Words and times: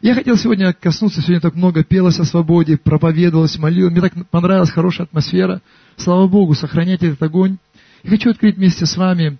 Я 0.00 0.14
хотел 0.14 0.36
сегодня 0.36 0.72
коснуться, 0.72 1.20
сегодня 1.20 1.40
так 1.40 1.56
много 1.56 1.82
пелось 1.82 2.20
о 2.20 2.24
свободе, 2.24 2.76
проповедовалось, 2.76 3.58
молилось. 3.58 3.90
Мне 3.90 4.00
так 4.00 4.12
понравилась 4.30 4.70
хорошая 4.70 5.08
атмосфера. 5.08 5.60
Слава 5.96 6.28
Богу, 6.28 6.54
сохраняйте 6.54 7.08
этот 7.08 7.22
огонь. 7.24 7.58
И 8.04 8.08
хочу 8.08 8.30
открыть 8.30 8.56
вместе 8.56 8.86
с 8.86 8.96
вами 8.96 9.38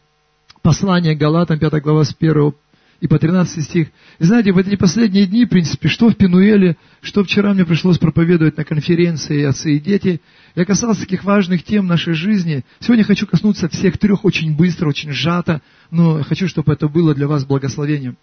послание 0.63 1.15
Галатам, 1.15 1.61
5 1.61 1.81
глава 1.81 2.03
с 2.03 2.13
1 2.19 2.53
и 3.01 3.07
по 3.07 3.21
13 3.21 3.65
стих. 3.65 3.89
И 4.19 4.25
знаете, 4.25 4.51
в 4.51 4.59
эти 4.59 4.75
последние 4.75 5.27
дни, 5.27 5.45
в 5.45 5.49
принципе, 5.49 5.87
что 5.87 6.09
в 6.09 6.17
Пинуэле, 6.17 6.77
что 7.03 7.23
вчера 7.23 7.55
мне 7.55 7.65
пришлось 7.65 7.99
проповедовать 7.99 8.57
на 8.57 8.65
конференции 8.65 9.45
«Отцы 9.45 9.77
и 9.77 9.79
дети», 9.79 10.21
я 10.57 10.65
касался 10.65 11.03
таких 11.03 11.23
важных 11.23 11.63
тем 11.63 11.87
нашей 11.87 12.15
жизни. 12.15 12.65
Сегодня 12.81 13.05
хочу 13.05 13.29
коснуться 13.29 13.69
всех 13.69 13.97
трех 13.97 14.25
очень 14.25 14.57
быстро, 14.57 14.89
очень 14.89 15.13
сжато, 15.13 15.63
но 15.93 16.25
хочу, 16.25 16.49
чтобы 16.49 16.73
это 16.73 16.89
было 16.89 17.15
для 17.15 17.29
вас 17.29 17.45
благословением. 17.45 18.17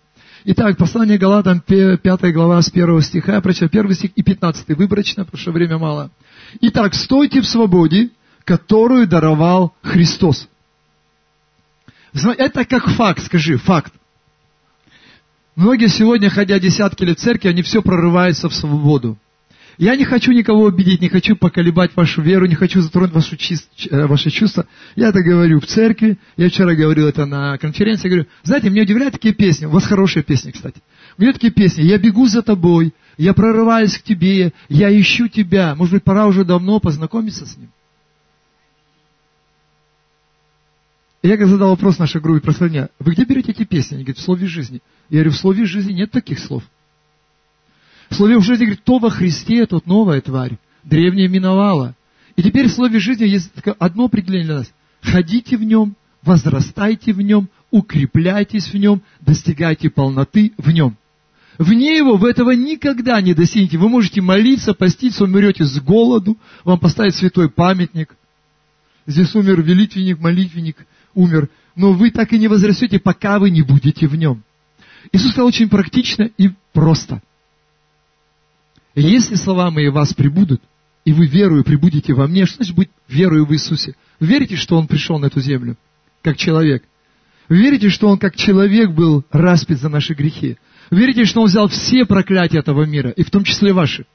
Итак, 0.48 0.78
послание 0.78 1.18
Галатам, 1.18 1.60
5 1.60 2.00
глава 2.32 2.62
с 2.62 2.70
1 2.70 3.02
стиха, 3.02 3.34
я 3.34 3.42
прочитаю 3.42 3.72
1 3.72 3.96
стих 3.96 4.12
и 4.16 4.22
15 4.22 4.78
выборочно, 4.78 5.26
потому 5.26 5.42
что 5.42 5.52
время 5.52 5.80
мало. 5.80 6.12
Итак, 6.62 6.94
стойте 6.94 7.42
в 7.42 7.48
свободе, 7.48 8.12
которую 8.44 9.08
даровал 9.08 9.74
Христос. 9.82 10.48
Это 12.14 12.64
как 12.64 12.88
факт, 12.90 13.24
скажи, 13.24 13.58
факт. 13.58 13.92
Многие 15.56 15.88
сегодня, 15.88 16.30
ходя 16.30 16.60
десятки 16.60 17.04
лет 17.04 17.18
в 17.18 17.24
церкви, 17.24 17.48
они 17.48 17.64
все 17.64 17.82
прорываются 17.82 18.48
в 18.48 18.54
свободу. 18.54 19.18
Я 19.78 19.96
не 19.98 20.06
хочу 20.06 20.32
никого 20.32 20.68
обидеть, 20.68 21.02
не 21.02 21.10
хочу 21.10 21.36
поколебать 21.36 21.96
вашу 21.96 22.22
веру, 22.22 22.46
не 22.46 22.56
хочу 22.56 22.82
затронуть 22.82 23.12
вашу, 23.12 23.36
э, 23.36 24.06
ваши 24.06 24.30
чувства. 24.30 24.68
Я 24.96 25.10
это 25.10 25.22
говорю 25.22 25.60
в 25.60 25.66
церкви, 25.66 26.18
я 26.38 26.50
вчера 26.50 26.76
говорил 26.76 27.08
это 27.08 27.26
на 27.26 27.58
конференции, 27.58 28.08
говорю, 28.08 28.28
знаете, 28.44 28.70
меня 28.70 28.84
удивляют 28.84 29.14
такие 29.14 29.34
песни, 29.34 29.66
у 29.66 29.72
вас 29.72 29.86
хорошие 29.86 30.24
песни, 30.24 30.52
кстати. 30.52 30.82
Меня 31.18 31.34
такие 31.34 31.52
песни, 31.52 31.82
я 31.82 31.98
бегу 31.98 32.28
за 32.28 32.42
тобой, 32.42 32.94
я 33.18 33.34
прорываюсь 33.34 33.98
к 33.98 34.04
тебе, 34.04 34.54
я 34.70 34.98
ищу 34.98 35.28
тебя. 35.28 35.76
Может 35.76 35.94
быть, 35.96 36.04
пора 36.04 36.28
уже 36.28 36.46
давно 36.46 36.80
познакомиться 36.80 37.46
с 37.46 37.58
ним. 37.58 37.70
И 41.22 41.28
я 41.28 41.44
задал 41.48 41.72
вопрос 41.72 41.98
нашей 41.98 42.22
группе 42.22 42.40
прославления, 42.40 42.90
вы 43.00 43.14
где 43.14 43.26
берете 43.26 43.52
эти 43.52 43.66
песни? 43.66 43.96
Они 43.96 44.04
говорят, 44.04 44.20
в 44.20 44.24
слове 44.24 44.48
жизни. 44.48 44.82
Я 45.10 45.18
говорю, 45.18 45.32
в 45.32 45.38
слове 45.38 45.66
жизни 45.66 45.92
нет 45.92 46.12
таких 46.12 46.40
слов. 46.40 46.64
В 48.16 48.18
слове 48.18 48.40
жизни 48.40 48.64
говорит, 48.64 48.80
кто 48.80 48.98
во 48.98 49.10
Христе, 49.10 49.66
тот 49.66 49.88
новая 49.88 50.22
тварь. 50.22 50.58
Древнее 50.86 51.28
миновало. 51.28 51.98
И 52.38 52.44
теперь 52.44 52.70
в 52.70 52.72
слове 52.72 52.98
жизни 52.98 53.26
есть 53.26 53.52
одно 53.78 54.06
определение 54.06 54.46
для 54.46 54.56
нас. 54.60 54.72
Ходите 55.02 55.58
в 55.58 55.66
нем, 55.66 55.98
возрастайте 56.24 57.12
в 57.12 57.20
нем, 57.20 57.50
укрепляйтесь 57.72 58.72
в 58.72 58.76
нем, 58.76 59.02
достигайте 59.20 59.90
полноты 59.90 60.54
в 60.58 60.72
нем. 60.72 60.96
Вне 61.58 61.98
его 61.98 62.16
вы 62.16 62.30
этого 62.30 62.52
никогда 62.52 63.20
не 63.20 63.34
достигнете. 63.34 63.78
Вы 63.78 63.90
можете 63.90 64.22
молиться, 64.22 64.74
поститься, 64.74 65.26
умрете 65.26 65.66
с 65.66 65.78
голоду, 65.82 66.38
вам 66.64 66.80
поставить 66.80 67.16
святой 67.16 67.50
памятник. 67.50 68.16
Здесь 69.06 69.36
умер 69.36 69.62
велитвенник, 69.62 70.20
молитвенник, 70.20 70.78
умер, 71.16 71.50
но 71.76 71.92
вы 71.92 72.12
так 72.12 72.32
и 72.32 72.40
не 72.40 72.48
возрастете, 72.48 72.98
пока 72.98 73.40
вы 73.40 73.50
не 73.50 73.62
будете 73.62 74.08
в 74.08 74.16
нем. 74.16 74.42
Иисус 75.12 75.32
сказал 75.32 75.48
очень 75.48 75.68
практично 75.68 76.30
и 76.38 76.52
просто. 76.72 77.22
Если 78.96 79.36
слова 79.36 79.72
мои 79.72 79.90
вас 79.90 80.14
прибудут, 80.14 80.62
и 81.04 81.12
вы 81.12 81.28
верою 81.28 81.64
прибудете 81.64 82.14
во 82.14 82.28
мне, 82.28 82.46
что 82.46 82.58
значит 82.58 82.76
быть 82.76 82.90
верою 83.08 83.46
в 83.46 83.54
Иисусе? 83.54 83.96
Вы 84.20 84.28
верите, 84.28 84.56
что 84.56 84.78
Он 84.78 84.88
пришел 84.88 85.20
на 85.20 85.26
эту 85.26 85.42
землю, 85.42 85.78
как 86.22 86.38
человек? 86.38 86.84
Вы 87.50 87.58
верите, 87.58 87.90
что 87.90 88.08
Он 88.08 88.18
как 88.18 88.36
человек 88.36 88.92
был 88.92 89.24
распят 89.32 89.80
за 89.80 89.90
наши 89.90 90.14
грехи? 90.14 90.58
Вы 90.90 91.00
верите, 91.00 91.26
что 91.26 91.42
Он 91.42 91.48
взял 91.48 91.68
все 91.68 92.06
проклятия 92.06 92.60
этого 92.60 92.86
мира, 92.86 93.10
и 93.12 93.24
в 93.24 93.30
том 93.30 93.44
числе 93.44 93.74
ваши? 93.74 94.06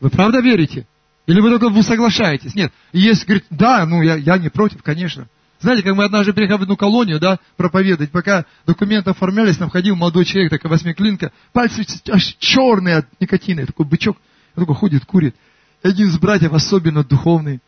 Вы 0.00 0.10
правда 0.10 0.40
верите? 0.40 0.86
Или 1.26 1.40
вы 1.40 1.50
только 1.50 1.70
вы 1.70 1.82
соглашаетесь? 1.82 2.54
Нет. 2.54 2.72
Если 2.92 3.24
говорит, 3.24 3.46
да, 3.48 3.86
ну 3.86 4.02
я, 4.02 4.16
я 4.16 4.36
не 4.36 4.50
против, 4.50 4.82
конечно. 4.82 5.28
Знаете, 5.60 5.82
как 5.82 5.94
мы 5.94 6.04
однажды 6.04 6.32
приехали 6.32 6.58
в 6.58 6.62
одну 6.62 6.76
колонию, 6.76 7.18
да, 7.18 7.38
проповедовать, 7.56 8.10
пока 8.10 8.44
документы 8.66 9.10
оформлялись, 9.10 9.58
нам 9.58 9.70
ходил 9.70 9.96
молодой 9.96 10.24
человек, 10.24 10.50
такая 10.50 10.70
восьмиклинка, 10.70 11.32
пальцы 11.52 11.86
аж 12.10 12.36
черные 12.38 12.96
от 12.96 13.20
никотина, 13.20 13.64
такой 13.66 13.86
бычок, 13.86 14.18
такой 14.54 14.74
ходит, 14.74 15.06
курит. 15.06 15.34
Один 15.82 16.08
из 16.08 16.18
братьев, 16.18 16.52
особенно 16.52 17.04
духовный, 17.04 17.60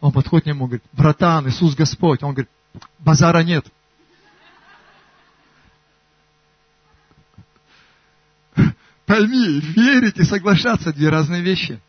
он 0.00 0.12
подходит 0.12 0.44
к 0.44 0.46
нему, 0.48 0.66
говорит, 0.66 0.82
братан, 0.92 1.48
Иисус 1.48 1.74
Господь. 1.76 2.22
Он 2.22 2.32
говорит, 2.32 2.50
базара 2.98 3.42
нет. 3.42 3.64
Пойми, 9.06 9.60
верить 9.60 10.18
и 10.18 10.24
соглашаться– 10.24 10.92
две 10.94 11.08
разные 11.08 11.42
вещи. 11.42 11.80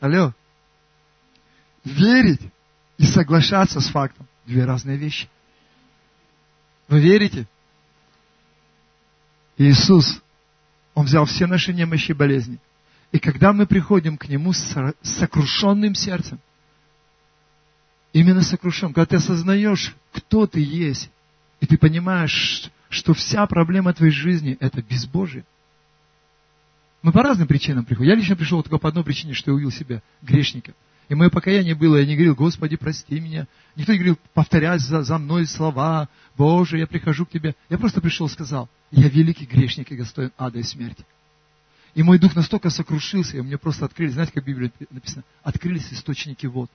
Алло. 0.00 0.32
Верить 1.84 2.40
и 2.98 3.04
соглашаться 3.04 3.80
с 3.80 3.88
фактом– 3.88 4.26
две 4.46 4.64
разные 4.64 4.96
вещи. 4.96 5.28
Вы 6.88 7.00
верите? 7.00 7.46
Иисус, 9.56 10.22
Он 10.94 11.06
взял 11.06 11.24
все 11.24 11.46
наши 11.46 11.72
немощи 11.72 12.10
и 12.10 12.14
болезни. 12.14 12.58
И 13.12 13.18
когда 13.18 13.52
мы 13.52 13.66
приходим 13.66 14.16
к 14.16 14.28
Нему 14.28 14.52
с 14.52 14.94
сокрушенным 15.02 15.94
сердцем, 15.94 16.40
именно 18.12 18.42
сокрушен, 18.42 18.88
когда 18.88 19.06
ты 19.06 19.16
осознаешь, 19.16 19.94
кто 20.12 20.46
ты 20.46 20.60
есть, 20.60 21.10
и 21.60 21.66
ты 21.66 21.78
понимаешь, 21.78 22.70
что 22.88 23.14
вся 23.14 23.46
проблема 23.46 23.92
твоей 23.92 24.12
жизни– 24.12 24.56
это 24.60 24.82
безбожие. 24.82 25.44
Мы 27.02 27.12
по 27.12 27.22
разным 27.22 27.46
причинам 27.46 27.84
приходим. 27.84 28.10
Я 28.10 28.16
лично 28.16 28.34
пришел 28.34 28.62
только 28.62 28.78
по 28.78 28.88
одной 28.88 29.04
причине, 29.04 29.34
что 29.34 29.50
я 29.50 29.54
увидел 29.54 29.70
себя 29.70 30.02
грешником. 30.22 30.74
И 31.08 31.14
мое 31.14 31.28
покаяние 31.28 31.74
было, 31.74 31.96
я 31.96 32.06
не 32.06 32.14
говорил, 32.14 32.34
Господи, 32.34 32.76
прости 32.76 33.20
меня. 33.20 33.46
Никто 33.76 33.92
не 33.92 33.98
говорил, 33.98 34.18
повторять 34.32 34.80
за, 34.80 35.02
за 35.02 35.18
мной 35.18 35.46
слова, 35.46 36.08
Боже, 36.36 36.78
я 36.78 36.86
прихожу 36.86 37.26
к 37.26 37.30
Тебе. 37.30 37.54
Я 37.68 37.78
просто 37.78 38.00
пришел 38.00 38.28
сказал, 38.28 38.68
я 38.90 39.08
великий 39.08 39.44
грешник 39.44 39.92
и 39.92 39.96
достоин 39.96 40.32
ада 40.38 40.58
и 40.58 40.62
смерти. 40.62 41.04
И 41.94 42.02
мой 42.02 42.18
дух 42.18 42.34
настолько 42.34 42.70
сокрушился, 42.70 43.36
и 43.36 43.42
мне 43.42 43.58
просто 43.58 43.84
открылись, 43.84 44.14
знаете, 44.14 44.32
как 44.32 44.44
в 44.44 44.46
Библии 44.46 44.72
написано, 44.90 45.24
открылись 45.42 45.92
источники 45.92 46.46
вод. 46.46 46.70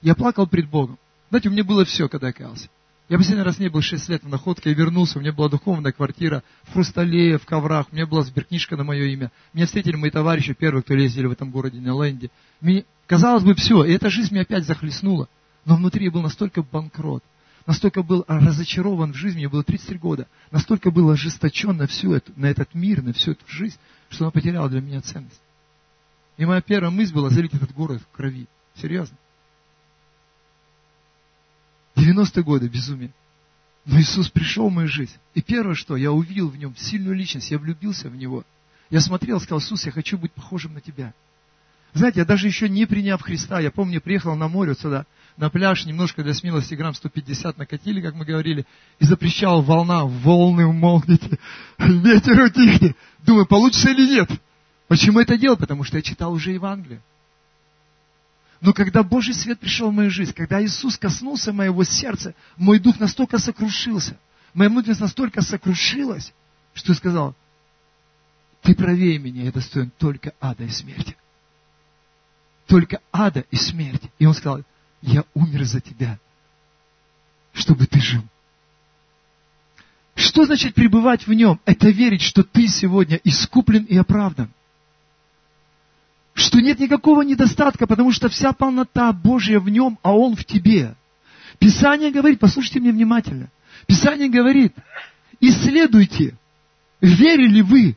Я 0.00 0.14
плакал 0.14 0.46
пред 0.46 0.68
Богом. 0.68 0.98
Знаете, 1.28 1.48
у 1.48 1.52
меня 1.52 1.64
было 1.64 1.84
все, 1.84 2.08
когда 2.08 2.28
я 2.28 2.32
каялся. 2.32 2.68
Я 3.08 3.18
последний 3.18 3.44
раз 3.44 3.60
не 3.60 3.68
был 3.68 3.82
6 3.82 4.08
лет 4.08 4.24
в 4.24 4.28
находке, 4.28 4.70
я 4.70 4.76
вернулся, 4.76 5.18
у 5.18 5.20
меня 5.20 5.32
была 5.32 5.48
духовная 5.48 5.92
квартира 5.92 6.42
в 6.64 6.72
хрустале, 6.72 7.38
в 7.38 7.46
коврах, 7.46 7.86
у 7.92 7.94
меня 7.94 8.04
была 8.04 8.22
сберкнижка 8.22 8.76
на 8.76 8.82
мое 8.82 9.04
имя. 9.04 9.30
Меня 9.52 9.66
встретили 9.66 9.94
мои 9.94 10.10
товарищи, 10.10 10.54
первые, 10.54 10.82
кто 10.82 10.94
ездили 10.94 11.26
в 11.26 11.30
этом 11.30 11.52
городе, 11.52 11.80
на 11.80 12.02
Ленде. 12.02 12.30
Мне, 12.60 12.84
казалось 13.06 13.44
бы, 13.44 13.54
все, 13.54 13.84
и 13.84 13.92
эта 13.92 14.10
жизнь 14.10 14.32
меня 14.32 14.42
опять 14.42 14.64
захлестнула. 14.64 15.28
Но 15.64 15.76
внутри 15.76 16.06
я 16.06 16.10
был 16.10 16.20
настолько 16.20 16.64
банкрот, 16.64 17.22
настолько 17.64 18.02
был 18.02 18.24
разочарован 18.26 19.12
в 19.12 19.16
жизни, 19.16 19.38
мне 19.38 19.48
было 19.48 19.62
33 19.62 19.98
года, 19.98 20.26
настолько 20.50 20.90
был 20.90 21.08
ожесточен 21.08 21.76
на 21.76 21.86
всю 21.86 22.12
эту, 22.12 22.32
на 22.34 22.46
этот 22.46 22.74
мир, 22.74 23.02
на 23.02 23.12
всю 23.12 23.32
эту 23.32 23.44
жизнь, 23.46 23.76
что 24.08 24.24
она 24.24 24.32
потеряла 24.32 24.68
для 24.68 24.80
меня 24.80 25.00
ценность. 25.00 25.40
И 26.38 26.44
моя 26.44 26.60
первая 26.60 26.90
мысль 26.90 27.14
была 27.14 27.30
залить 27.30 27.54
этот 27.54 27.72
город 27.72 28.02
в 28.02 28.16
крови. 28.16 28.48
Серьезно. 28.74 29.16
90-е 32.16 32.42
годы 32.42 32.68
безумие. 32.68 33.12
Но 33.84 34.00
Иисус 34.00 34.28
пришел 34.28 34.68
в 34.68 34.72
мою 34.72 34.88
жизнь. 34.88 35.12
И 35.34 35.42
первое, 35.42 35.74
что 35.74 35.96
я 35.96 36.10
увидел 36.10 36.48
в 36.48 36.56
нем 36.56 36.74
сильную 36.76 37.14
личность, 37.14 37.50
я 37.50 37.58
влюбился 37.58 38.08
в 38.08 38.16
него. 38.16 38.44
Я 38.90 39.00
смотрел, 39.00 39.40
сказал, 39.40 39.60
Иисус, 39.60 39.86
я 39.86 39.92
хочу 39.92 40.18
быть 40.18 40.32
похожим 40.32 40.74
на 40.74 40.80
тебя. 40.80 41.14
Знаете, 41.94 42.20
я 42.20 42.26
даже 42.26 42.46
еще 42.46 42.68
не 42.68 42.84
приняв 42.84 43.22
Христа, 43.22 43.60
я 43.60 43.70
помню, 43.70 44.00
приехал 44.00 44.36
на 44.36 44.48
море 44.48 44.72
вот 44.72 44.80
сюда, 44.80 45.06
на 45.36 45.48
пляж, 45.48 45.86
немножко 45.86 46.22
для 46.22 46.34
смелости, 46.34 46.74
грамм 46.74 46.94
150 46.94 47.56
накатили, 47.56 48.02
как 48.02 48.14
мы 48.14 48.24
говорили, 48.24 48.66
и 48.98 49.04
запрещал 49.06 49.62
волна, 49.62 50.04
волны 50.04 50.66
умолкните, 50.66 51.38
ветер 51.78 52.42
утихнет. 52.42 52.96
Думаю, 53.24 53.46
получится 53.46 53.90
или 53.90 54.06
нет? 54.06 54.30
Почему 54.88 55.20
это 55.20 55.38
делал? 55.38 55.56
Потому 55.56 55.84
что 55.84 55.96
я 55.96 56.02
читал 56.02 56.32
уже 56.32 56.52
Евангелие. 56.52 57.00
Но 58.66 58.72
когда 58.72 59.04
Божий 59.04 59.32
свет 59.32 59.60
пришел 59.60 59.92
в 59.92 59.94
мою 59.94 60.10
жизнь, 60.10 60.32
когда 60.32 60.60
Иисус 60.60 60.98
коснулся 60.98 61.52
моего 61.52 61.84
сердца, 61.84 62.34
мой 62.56 62.80
дух 62.80 62.98
настолько 62.98 63.38
сокрушился, 63.38 64.18
моя 64.54 64.68
внутренность 64.68 65.02
настолько 65.02 65.40
сокрушилась, 65.40 66.32
что 66.74 66.90
я 66.90 66.96
сказал, 66.96 67.36
ты 68.62 68.74
правее 68.74 69.20
меня, 69.20 69.44
я 69.44 69.52
достоин 69.52 69.92
только 69.96 70.34
ада 70.40 70.64
и 70.64 70.68
смерти. 70.68 71.16
Только 72.66 73.00
ада 73.12 73.44
и 73.52 73.56
смерти. 73.56 74.10
И 74.18 74.26
он 74.26 74.34
сказал, 74.34 74.64
я 75.00 75.22
умер 75.34 75.62
за 75.62 75.80
тебя, 75.80 76.18
чтобы 77.52 77.86
ты 77.86 78.00
жил. 78.00 78.24
Что 80.16 80.44
значит 80.44 80.74
пребывать 80.74 81.28
в 81.28 81.32
нем? 81.32 81.60
Это 81.66 81.90
верить, 81.90 82.22
что 82.22 82.42
ты 82.42 82.66
сегодня 82.66 83.20
искуплен 83.22 83.84
и 83.84 83.96
оправдан 83.96 84.50
что 86.36 86.60
нет 86.60 86.78
никакого 86.78 87.22
недостатка, 87.22 87.86
потому 87.86 88.12
что 88.12 88.28
вся 88.28 88.52
полнота 88.52 89.12
Божья 89.12 89.58
в 89.58 89.70
нем, 89.70 89.98
а 90.02 90.12
Он 90.12 90.36
в 90.36 90.44
тебе. 90.44 90.94
Писание 91.58 92.12
говорит, 92.12 92.38
послушайте 92.38 92.78
меня 92.78 92.92
внимательно, 92.92 93.48
Писание 93.86 94.28
говорит, 94.28 94.74
исследуйте, 95.40 96.36
верили 97.00 97.62
вы. 97.62 97.96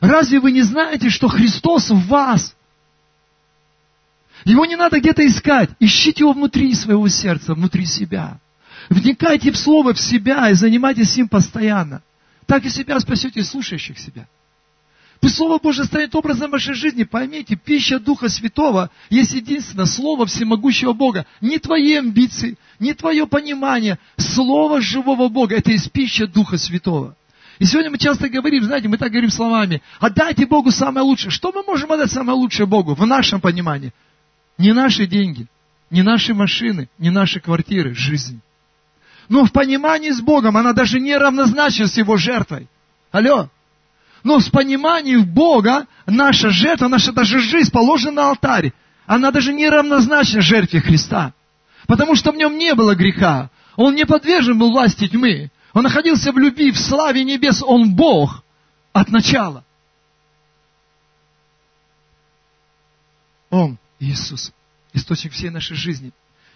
Разве 0.00 0.38
вы 0.38 0.52
не 0.52 0.62
знаете, 0.62 1.10
что 1.10 1.26
Христос 1.26 1.90
в 1.90 2.06
вас? 2.06 2.54
Его 4.44 4.64
не 4.64 4.76
надо 4.76 5.00
где-то 5.00 5.26
искать. 5.26 5.70
Ищите 5.80 6.22
его 6.22 6.32
внутри 6.32 6.72
своего 6.74 7.08
сердца, 7.08 7.54
внутри 7.54 7.84
себя. 7.84 8.38
Вникайте 8.90 9.50
в 9.50 9.56
Слово, 9.56 9.92
в 9.92 10.00
себя 10.00 10.50
и 10.50 10.54
занимайтесь 10.54 11.16
им 11.16 11.28
постоянно. 11.28 12.02
Так 12.46 12.64
и 12.64 12.70
себя 12.70 13.00
спасете, 13.00 13.42
слушающих 13.42 13.98
себя. 13.98 14.28
Пусть 15.26 15.38
Слово 15.38 15.58
Божье 15.58 15.82
станет 15.82 16.14
образом 16.14 16.52
вашей 16.52 16.74
жизни. 16.74 17.02
Поймите, 17.02 17.56
пища 17.56 17.98
Духа 17.98 18.28
Святого 18.28 18.90
есть 19.10 19.32
единственное 19.34 19.84
Слово 19.86 20.24
всемогущего 20.24 20.92
Бога. 20.92 21.26
Не 21.40 21.58
твои 21.58 21.94
амбиции, 21.94 22.56
не 22.78 22.94
твое 22.94 23.26
понимание. 23.26 23.98
Слово 24.16 24.80
живого 24.80 25.28
Бога– 25.28 25.56
это 25.56 25.72
есть 25.72 25.90
пища 25.90 26.28
Духа 26.28 26.58
Святого. 26.58 27.16
И 27.58 27.64
сегодня 27.64 27.90
мы 27.90 27.98
часто 27.98 28.28
говорим, 28.28 28.62
знаете, 28.62 28.86
мы 28.86 28.98
так 28.98 29.10
говорим 29.10 29.30
словами, 29.30 29.82
отдайте 29.98 30.46
Богу 30.46 30.70
самое 30.70 31.04
лучшее. 31.04 31.32
Что 31.32 31.50
мы 31.50 31.64
можем 31.64 31.90
отдать 31.90 32.12
самое 32.12 32.38
лучшее 32.38 32.66
Богу 32.66 32.94
в 32.94 33.04
нашем 33.04 33.40
понимании? 33.40 33.92
Не 34.58 34.74
наши 34.74 35.08
деньги, 35.08 35.48
не 35.90 36.02
наши 36.02 36.34
машины, 36.34 36.88
не 36.98 37.10
наши 37.10 37.40
квартиры, 37.40 37.96
жизнь. 37.96 38.40
Но 39.28 39.44
в 39.44 39.50
понимании 39.50 40.12
с 40.12 40.20
Богом 40.20 40.56
она 40.56 40.72
даже 40.72 41.00
не 41.00 41.16
равнозначна 41.18 41.88
с 41.88 41.96
Его 41.96 42.16
жертвой. 42.16 42.68
Алло. 43.10 43.50
Но 44.24 44.38
в 44.38 44.50
понимании 44.50 45.16
Бога 45.16 45.86
наша 46.06 46.50
жертва, 46.50 46.88
наша 46.88 47.12
даже 47.12 47.40
жизнь 47.40 47.70
положена 47.70 48.12
на 48.12 48.28
алтарь. 48.30 48.72
Она 49.06 49.30
даже 49.30 49.52
не 49.52 49.68
равнозначна 49.68 50.40
жертве 50.40 50.80
Христа. 50.80 51.32
Потому 51.86 52.16
что 52.16 52.32
в 52.32 52.36
нем 52.36 52.58
не 52.58 52.74
было 52.74 52.94
греха. 52.94 53.50
Он 53.76 53.94
не 53.94 54.04
подвержен 54.04 54.58
был 54.58 54.70
власти 54.70 55.06
тьмы. 55.06 55.50
Он 55.72 55.82
находился 55.82 56.32
в 56.32 56.38
любви, 56.38 56.72
в 56.72 56.78
славе 56.78 57.22
небес. 57.22 57.62
Он 57.62 57.94
Бог 57.94 58.42
от 58.92 59.10
начала. 59.10 59.62
Он, 63.50 63.78
Иисус, 64.00 64.52
источник 64.92 65.32
всей 65.32 65.50
нашей 65.50 65.76
жизни. 65.76 66.12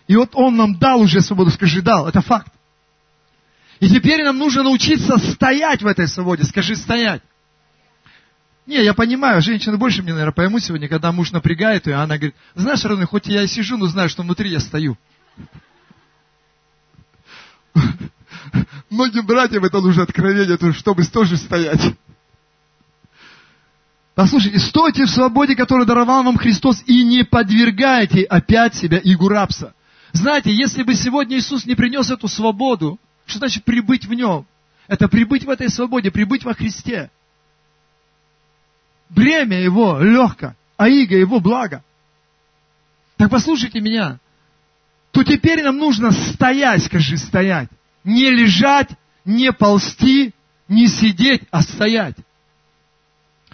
И 0.08 0.16
вот 0.16 0.30
Он 0.32 0.56
нам 0.56 0.78
дал 0.78 1.00
уже 1.00 1.20
свободу. 1.20 1.50
Скажи, 1.50 1.82
дал. 1.82 2.08
Это 2.08 2.20
факт. 2.20 2.52
И 3.78 3.88
теперь 3.88 4.24
нам 4.24 4.38
нужно 4.38 4.64
научиться 4.64 5.18
стоять 5.18 5.82
в 5.82 5.86
этой 5.86 6.08
свободе. 6.08 6.44
Скажи, 6.44 6.74
стоять. 6.74 7.22
Не, 8.70 8.84
я 8.84 8.94
понимаю, 8.94 9.42
женщины 9.42 9.76
больше 9.76 10.00
мне, 10.00 10.12
наверное, 10.12 10.32
поймут 10.32 10.62
сегодня, 10.62 10.86
когда 10.86 11.10
муж 11.10 11.32
напрягает 11.32 11.88
ее, 11.88 11.96
а 11.96 12.04
она 12.04 12.18
говорит, 12.18 12.36
знаешь, 12.54 12.84
родной, 12.84 13.04
хоть 13.04 13.26
я 13.26 13.42
и 13.42 13.48
сижу, 13.48 13.76
но 13.76 13.86
знаю, 13.86 14.08
что 14.08 14.22
внутри 14.22 14.48
я 14.48 14.60
стою. 14.60 14.96
Многим 18.88 19.26
братьям 19.26 19.64
это 19.64 19.80
нужно 19.80 20.04
откровение, 20.04 20.72
чтобы 20.72 21.04
тоже 21.04 21.36
стоять. 21.36 21.80
Послушайте, 24.14 24.60
стойте 24.60 25.04
в 25.04 25.10
свободе, 25.10 25.56
которую 25.56 25.84
даровал 25.84 26.22
вам 26.22 26.36
Христос, 26.36 26.84
и 26.86 27.02
не 27.02 27.24
подвергайте 27.24 28.22
опять 28.22 28.76
себя 28.76 29.00
игу 29.02 29.26
рабства. 29.26 29.74
Знаете, 30.12 30.54
если 30.54 30.84
бы 30.84 30.94
сегодня 30.94 31.38
Иисус 31.38 31.66
не 31.66 31.74
принес 31.74 32.08
эту 32.08 32.28
свободу, 32.28 33.00
что 33.26 33.38
значит 33.38 33.64
прибыть 33.64 34.06
в 34.06 34.14
нем? 34.14 34.46
Это 34.86 35.08
прибыть 35.08 35.42
в 35.42 35.50
этой 35.50 35.68
свободе, 35.70 36.12
прибыть 36.12 36.44
во 36.44 36.54
Христе. 36.54 37.10
Бремя 39.10 39.60
его 39.60 39.98
легко, 40.00 40.54
а 40.76 40.88
иго 40.88 41.16
его 41.16 41.40
благо. 41.40 41.82
Так 43.16 43.30
послушайте 43.30 43.80
меня. 43.80 44.18
То 45.10 45.24
теперь 45.24 45.62
нам 45.62 45.76
нужно 45.76 46.12
стоять, 46.12 46.84
скажи, 46.84 47.16
стоять. 47.18 47.68
Не 48.04 48.30
лежать, 48.30 48.90
не 49.24 49.52
ползти, 49.52 50.32
не 50.68 50.86
сидеть, 50.86 51.42
а 51.50 51.62
стоять. 51.62 52.16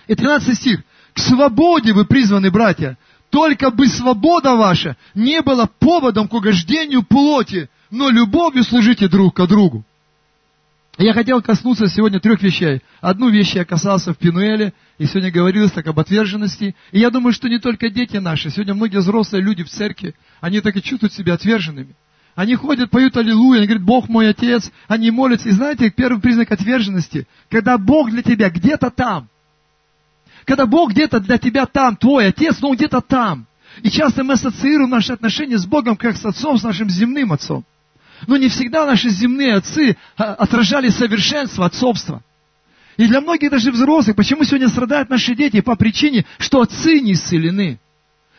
И 0.06 0.14
13 0.14 0.56
стих. 0.56 0.82
К 1.14 1.18
свободе 1.18 1.94
вы 1.94 2.04
призваны, 2.04 2.50
братья. 2.50 2.98
Только 3.30 3.70
бы 3.70 3.88
свобода 3.88 4.54
ваша 4.54 4.96
не 5.14 5.40
была 5.40 5.66
поводом 5.66 6.28
к 6.28 6.34
угождению 6.34 7.02
плоти, 7.02 7.70
но 7.90 8.10
любовью 8.10 8.62
служите 8.62 9.08
друг 9.08 9.34
к 9.34 9.46
другу. 9.46 9.84
Я 10.98 11.12
хотел 11.12 11.42
коснуться 11.42 11.88
сегодня 11.88 12.20
трех 12.20 12.42
вещей. 12.42 12.80
Одну 13.02 13.28
вещь 13.28 13.52
я 13.54 13.66
касался 13.66 14.14
в 14.14 14.16
Пинуэле, 14.16 14.72
и 14.96 15.04
сегодня 15.04 15.30
говорилось 15.30 15.72
так 15.72 15.86
об 15.88 16.00
отверженности. 16.00 16.74
И 16.90 16.98
я 16.98 17.10
думаю, 17.10 17.34
что 17.34 17.48
не 17.48 17.58
только 17.58 17.90
дети 17.90 18.16
наши, 18.16 18.48
сегодня 18.48 18.72
многие 18.72 18.98
взрослые 18.98 19.42
люди 19.42 19.62
в 19.62 19.68
церкви, 19.68 20.14
они 20.40 20.60
так 20.60 20.74
и 20.74 20.82
чувствуют 20.82 21.12
себя 21.12 21.34
отверженными. 21.34 21.94
Они 22.34 22.54
ходят, 22.54 22.90
поют 22.90 23.16
аллилуйя, 23.16 23.58
они 23.58 23.66
говорят, 23.66 23.84
Бог 23.84 24.08
мой 24.08 24.30
отец, 24.30 24.70
они 24.88 25.10
молятся. 25.10 25.50
И 25.50 25.52
знаете, 25.52 25.90
первый 25.90 26.20
признак 26.20 26.50
отверженности, 26.50 27.26
когда 27.50 27.76
Бог 27.76 28.10
для 28.10 28.22
тебя 28.22 28.48
где-то 28.48 28.90
там. 28.90 29.28
Когда 30.46 30.64
Бог 30.64 30.92
где-то 30.92 31.20
для 31.20 31.36
тебя 31.36 31.66
там, 31.66 31.96
твой 31.96 32.28
отец, 32.28 32.58
но 32.60 32.70
он 32.70 32.76
где-то 32.76 33.02
там. 33.02 33.46
И 33.82 33.90
часто 33.90 34.24
мы 34.24 34.34
ассоциируем 34.34 34.88
наши 34.88 35.12
отношения 35.12 35.58
с 35.58 35.66
Богом 35.66 35.96
как 35.96 36.16
с 36.16 36.24
отцом, 36.24 36.56
с 36.56 36.62
нашим 36.62 36.88
земным 36.88 37.32
отцом. 37.32 37.66
Но 38.26 38.36
не 38.36 38.48
всегда 38.48 38.86
наши 38.86 39.10
земные 39.10 39.54
отцы 39.54 39.96
а, 40.16 40.34
отражали 40.34 40.88
совершенство 40.88 41.66
отцовства. 41.66 42.22
И 42.96 43.06
для 43.06 43.20
многих 43.20 43.50
даже 43.50 43.70
взрослых, 43.70 44.16
почему 44.16 44.44
сегодня 44.44 44.68
страдают 44.68 45.10
наши 45.10 45.34
дети 45.34 45.60
по 45.60 45.76
причине, 45.76 46.24
что 46.38 46.62
отцы 46.62 47.00
не 47.00 47.12
исцелены, 47.12 47.78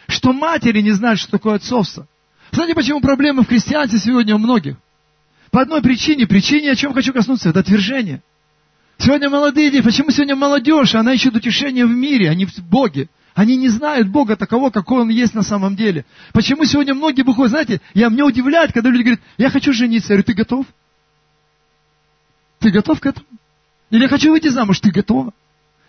что 0.08 0.34
матери 0.34 0.82
не 0.82 0.92
знают, 0.92 1.20
что 1.20 1.32
такое 1.32 1.56
отцовство. 1.56 2.08
Знаете, 2.52 2.74
почему 2.74 3.02
проблемы 3.02 3.44
в 3.44 3.48
христианстве 3.48 4.00
сегодня 4.00 4.36
у 4.36 4.40
многих? 4.40 4.78
По 5.52 5.62
одной 5.62 5.82
причине, 5.82 6.26
причине, 6.26 6.72
о 6.72 6.76
чем 6.76 6.94
хочу 6.94 7.14
коснуться, 7.14 7.50
это 7.50 7.60
отвержение. 7.60 8.22
Сегодня 8.98 9.30
молодые 9.30 9.70
люди, 9.70 9.82
почему 9.82 10.10
сегодня 10.10 10.36
молодежь, 10.36 10.96
она 10.96 11.14
ищет 11.14 11.36
утешение 11.36 11.86
в 11.86 11.92
мире, 11.92 12.30
а 12.30 12.36
не 12.36 12.46
в 12.46 12.58
Боге. 12.60 13.10
Они 13.38 13.56
не 13.56 13.70
знают 13.70 14.08
Бога 14.08 14.36
такого, 14.36 14.72
какой 14.72 15.02
Он 15.02 15.10
есть 15.10 15.36
на 15.36 15.44
самом 15.44 15.76
деле. 15.76 16.06
Почему 16.34 16.66
сегодня 16.66 16.96
многие 16.96 17.22
выходят, 17.22 17.52
знаете, 17.52 17.82
я, 17.94 18.10
меня 18.10 18.26
удивляет, 18.26 18.74
когда 18.74 18.90
люди 18.90 19.04
говорят, 19.04 19.20
я 19.38 19.52
хочу 19.52 19.74
жениться. 19.74 20.12
Я 20.12 20.16
говорю, 20.16 20.24
ты 20.24 20.34
готов? 20.34 20.66
Ты 22.58 22.72
готов 22.72 23.00
к 23.00 23.06
этому? 23.06 23.28
Или 23.92 24.02
я 24.02 24.08
хочу 24.08 24.32
выйти 24.32 24.48
замуж, 24.48 24.80
ты 24.80 24.90
готова? 24.90 25.36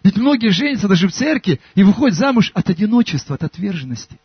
Ведь 0.05 0.19
многие 0.19 0.51
женятся 0.51 0.89
даже 0.89 1.09
в 1.09 1.13
церкви 1.13 1.59
и 1.75 1.83
выходят 1.83 2.19
замуж 2.19 2.51
от 2.53 2.69
одиночества, 2.69 3.37
от 3.37 3.45
отверженности. 3.45 4.21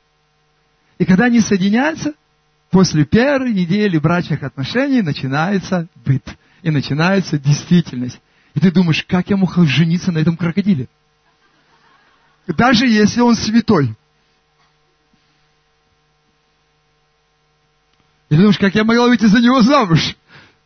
И 0.98 1.06
когда 1.06 1.24
они 1.24 1.40
соединяются, 1.40 2.16
после 2.72 3.06
первой 3.06 3.54
недели 3.54 4.00
брачных 4.00 4.44
отношений 4.44 5.02
начинается 5.02 5.88
быт. 6.06 6.26
И 6.62 6.70
начинается 6.70 7.40
действительность. 7.40 8.20
И 8.54 8.60
ты 8.60 8.70
думаешь, 8.70 9.06
как 9.08 9.30
я 9.30 9.38
мог 9.38 9.56
жениться 9.66 10.12
на 10.12 10.18
этом 10.18 10.36
крокодиле? 10.36 10.90
Даже 12.48 12.88
если 12.88 13.22
он 13.22 13.36
святой. 13.36 13.96
И 18.30 18.36
думаешь, 18.36 18.58
как 18.58 18.76
я 18.76 18.84
могла 18.84 19.08
выйти 19.08 19.26
за 19.26 19.40
него 19.40 19.62
замуж? 19.62 20.16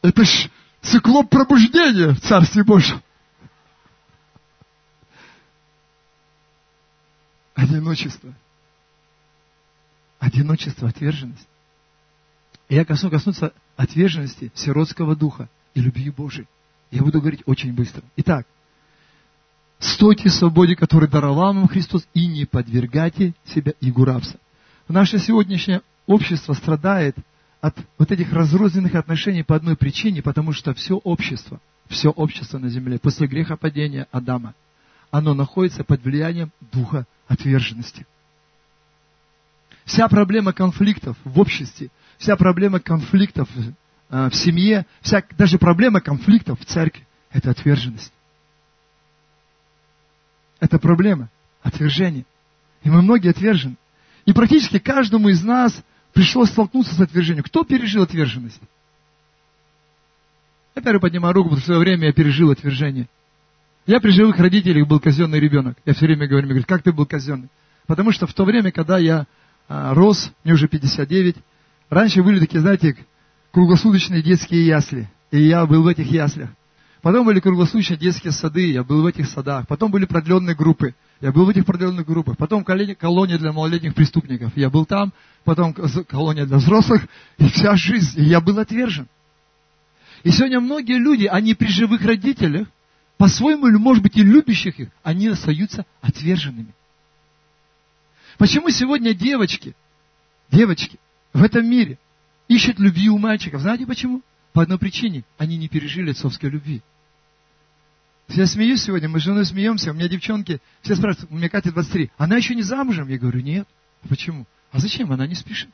Это 0.01 0.23
ж 0.23 0.49
циклоп 0.81 1.29
пробуждения 1.29 2.13
в 2.13 2.21
Царстве 2.21 2.63
Божьем. 2.63 3.01
Одиночество. 7.53 8.33
Одиночество, 10.19 10.87
отверженность. 10.89 11.47
И 12.69 12.75
я 12.75 12.85
косну 12.85 13.09
коснуться 13.09 13.53
отверженности 13.75 14.51
сиротского 14.55 15.15
духа 15.15 15.49
и 15.73 15.81
любви 15.81 16.09
Божией. 16.09 16.47
Я 16.91 17.03
буду 17.03 17.19
говорить 17.19 17.43
очень 17.45 17.73
быстро. 17.73 18.01
Итак, 18.15 18.47
стойте 19.79 20.29
в 20.29 20.33
свободе, 20.33 20.75
которую 20.75 21.09
даровал 21.09 21.53
вам 21.53 21.67
Христос, 21.67 22.07
и 22.13 22.25
не 22.27 22.45
подвергайте 22.45 23.33
себя 23.45 23.73
игу 23.81 24.05
рабства. 24.05 24.39
Наше 24.87 25.19
сегодняшнее 25.19 25.81
общество 26.05 26.53
страдает 26.53 27.15
от 27.61 27.75
вот 27.97 28.11
этих 28.11 28.31
разрозненных 28.31 28.95
отношений 28.95 29.43
по 29.43 29.55
одной 29.55 29.75
причине, 29.75 30.21
потому 30.21 30.53
что 30.53 30.73
все 30.73 30.95
общество, 30.95 31.59
все 31.87 32.09
общество 32.09 32.57
на 32.57 32.69
земле 32.69 32.99
после 32.99 33.27
грехопадения 33.27 34.07
Адама, 34.11 34.53
оно 35.11 35.33
находится 35.33 35.83
под 35.83 36.03
влиянием 36.03 36.51
духа 36.71 37.05
отверженности. 37.27 38.05
Вся 39.85 40.07
проблема 40.07 40.53
конфликтов 40.53 41.17
в 41.23 41.39
обществе, 41.39 41.89
вся 42.17 42.35
проблема 42.35 42.79
конфликтов 42.79 43.47
Э, 44.09 44.29
в 44.29 44.35
семье, 44.35 44.85
вся, 45.01 45.23
даже 45.37 45.57
проблема 45.57 45.99
конфликтов 45.99 46.59
в 46.59 46.65
церкви– 46.65 47.05
это 47.31 47.51
отверженность. 47.51 48.11
Это 50.59 50.79
проблема, 50.79 51.29
отвержение. 51.61 52.25
И 52.83 52.89
мы 52.89 53.01
многие 53.01 53.29
отвержены. 53.29 53.75
И 54.25 54.33
практически 54.33 54.79
каждому 54.79 55.29
из 55.29 55.43
нас 55.43 55.83
пришлось 56.13 56.49
столкнуться 56.49 56.95
с 56.95 56.99
отвержением. 56.99 57.43
Кто 57.43 57.63
пережил 57.63 58.03
отверженность? 58.03 58.59
Я 60.75 60.81
первый 60.81 60.99
поднимаю 60.99 61.33
руку, 61.33 61.49
потому 61.49 61.61
что 61.61 61.65
в 61.65 61.73
свое 61.73 61.79
время 61.79 62.07
я 62.07 62.13
пережил 62.13 62.51
отвержение. 62.51 63.07
Я 63.85 63.99
при 63.99 64.11
живых 64.11 64.37
родителях 64.37 64.87
был 64.87 64.99
казенный 64.99 65.39
ребенок. 65.39 65.77
Я 65.85 65.93
все 65.93 66.05
время 66.05 66.27
говорю, 66.27 66.45
мне 66.45 66.55
говорят, 66.55 66.67
как 66.67 66.83
ты 66.83 66.91
был 66.91 67.05
казенный? 67.05 67.49
Потому 67.87 68.11
что 68.11 68.27
в 68.27 68.33
то 68.33 68.43
время, 68.43 68.71
когда 68.71 68.97
я 68.97 69.25
а, 69.69 69.93
рос, 69.93 70.31
мне 70.43 70.53
уже 70.53 70.67
59, 70.67 71.37
раньше 71.89 72.21
были 72.21 72.39
такие, 72.39 72.59
знаете, 72.59 72.97
круглосуточные 73.51 74.21
детские 74.21 74.65
ясли. 74.65 75.09
И 75.31 75.41
я 75.41 75.65
был 75.65 75.83
в 75.83 75.87
этих 75.87 76.11
яслях. 76.11 76.49
Потом 77.01 77.25
были 77.25 77.39
круглосуточные 77.39 77.97
детские 77.97 78.31
сады, 78.31 78.71
я 78.71 78.83
был 78.83 79.03
в 79.03 79.05
этих 79.05 79.27
садах. 79.27 79.67
Потом 79.67 79.91
были 79.91 80.05
продленные 80.05 80.55
группы, 80.55 80.95
я 81.21 81.31
был 81.31 81.45
в 81.45 81.49
этих 81.49 81.65
продленных 81.65 82.05
группах. 82.05 82.37
Потом 82.37 82.63
колония 82.63 83.37
для 83.37 83.51
малолетних 83.51 83.93
преступников, 83.93 84.51
я 84.55 84.69
был 84.69 84.85
там. 84.85 85.13
Потом 85.43 85.73
колония 85.73 86.45
для 86.45 86.57
взрослых, 86.57 87.07
и 87.37 87.47
вся 87.49 87.75
жизнь, 87.75 88.19
и 88.19 88.23
я 88.23 88.41
был 88.41 88.59
отвержен. 88.59 89.07
И 90.23 90.31
сегодня 90.31 90.59
многие 90.59 90.97
люди, 90.97 91.25
они 91.25 91.53
при 91.53 91.67
живых 91.67 92.01
родителях, 92.01 92.67
по-своему, 93.17 93.67
или 93.67 93.77
может 93.77 94.03
быть 94.03 94.17
и 94.17 94.23
любящих 94.23 94.79
их, 94.79 94.89
они 95.03 95.27
остаются 95.27 95.85
отверженными. 96.01 96.73
Почему 98.37 98.69
сегодня 98.69 99.13
девочки, 99.13 99.75
девочки 100.51 100.99
в 101.33 101.43
этом 101.43 101.67
мире 101.67 101.97
ищут 102.47 102.79
любви 102.79 103.09
у 103.09 103.17
мальчиков? 103.17 103.61
Знаете 103.61 103.85
почему? 103.85 104.21
По 104.57 104.63
одной 104.63 104.79
причине. 104.79 105.23
Они 105.37 105.55
не 105.55 105.67
пережили 105.67 106.09
отцовской 106.09 106.49
любви. 106.49 106.81
Я 108.29 108.47
смеюсь 108.47 108.81
сегодня, 108.81 109.07
мы 109.07 109.19
с 109.19 109.23
женой 109.23 109.45
смеемся, 109.45 109.91
у 109.91 109.93
меня 109.93 110.09
девчонки, 110.09 110.59
все 110.81 110.95
спрашивают, 110.95 111.31
у 111.31 111.35
меня 111.35 111.47
Катя 111.47 111.71
23, 111.71 112.09
она 112.17 112.37
еще 112.37 112.55
не 112.55 112.63
замужем? 112.63 113.07
Я 113.07 113.19
говорю, 113.19 113.41
нет. 113.41 113.67
Почему? 114.09 114.47
А 114.71 114.79
зачем? 114.79 115.11
Она 115.11 115.27
не 115.27 115.35
спешит. 115.35 115.69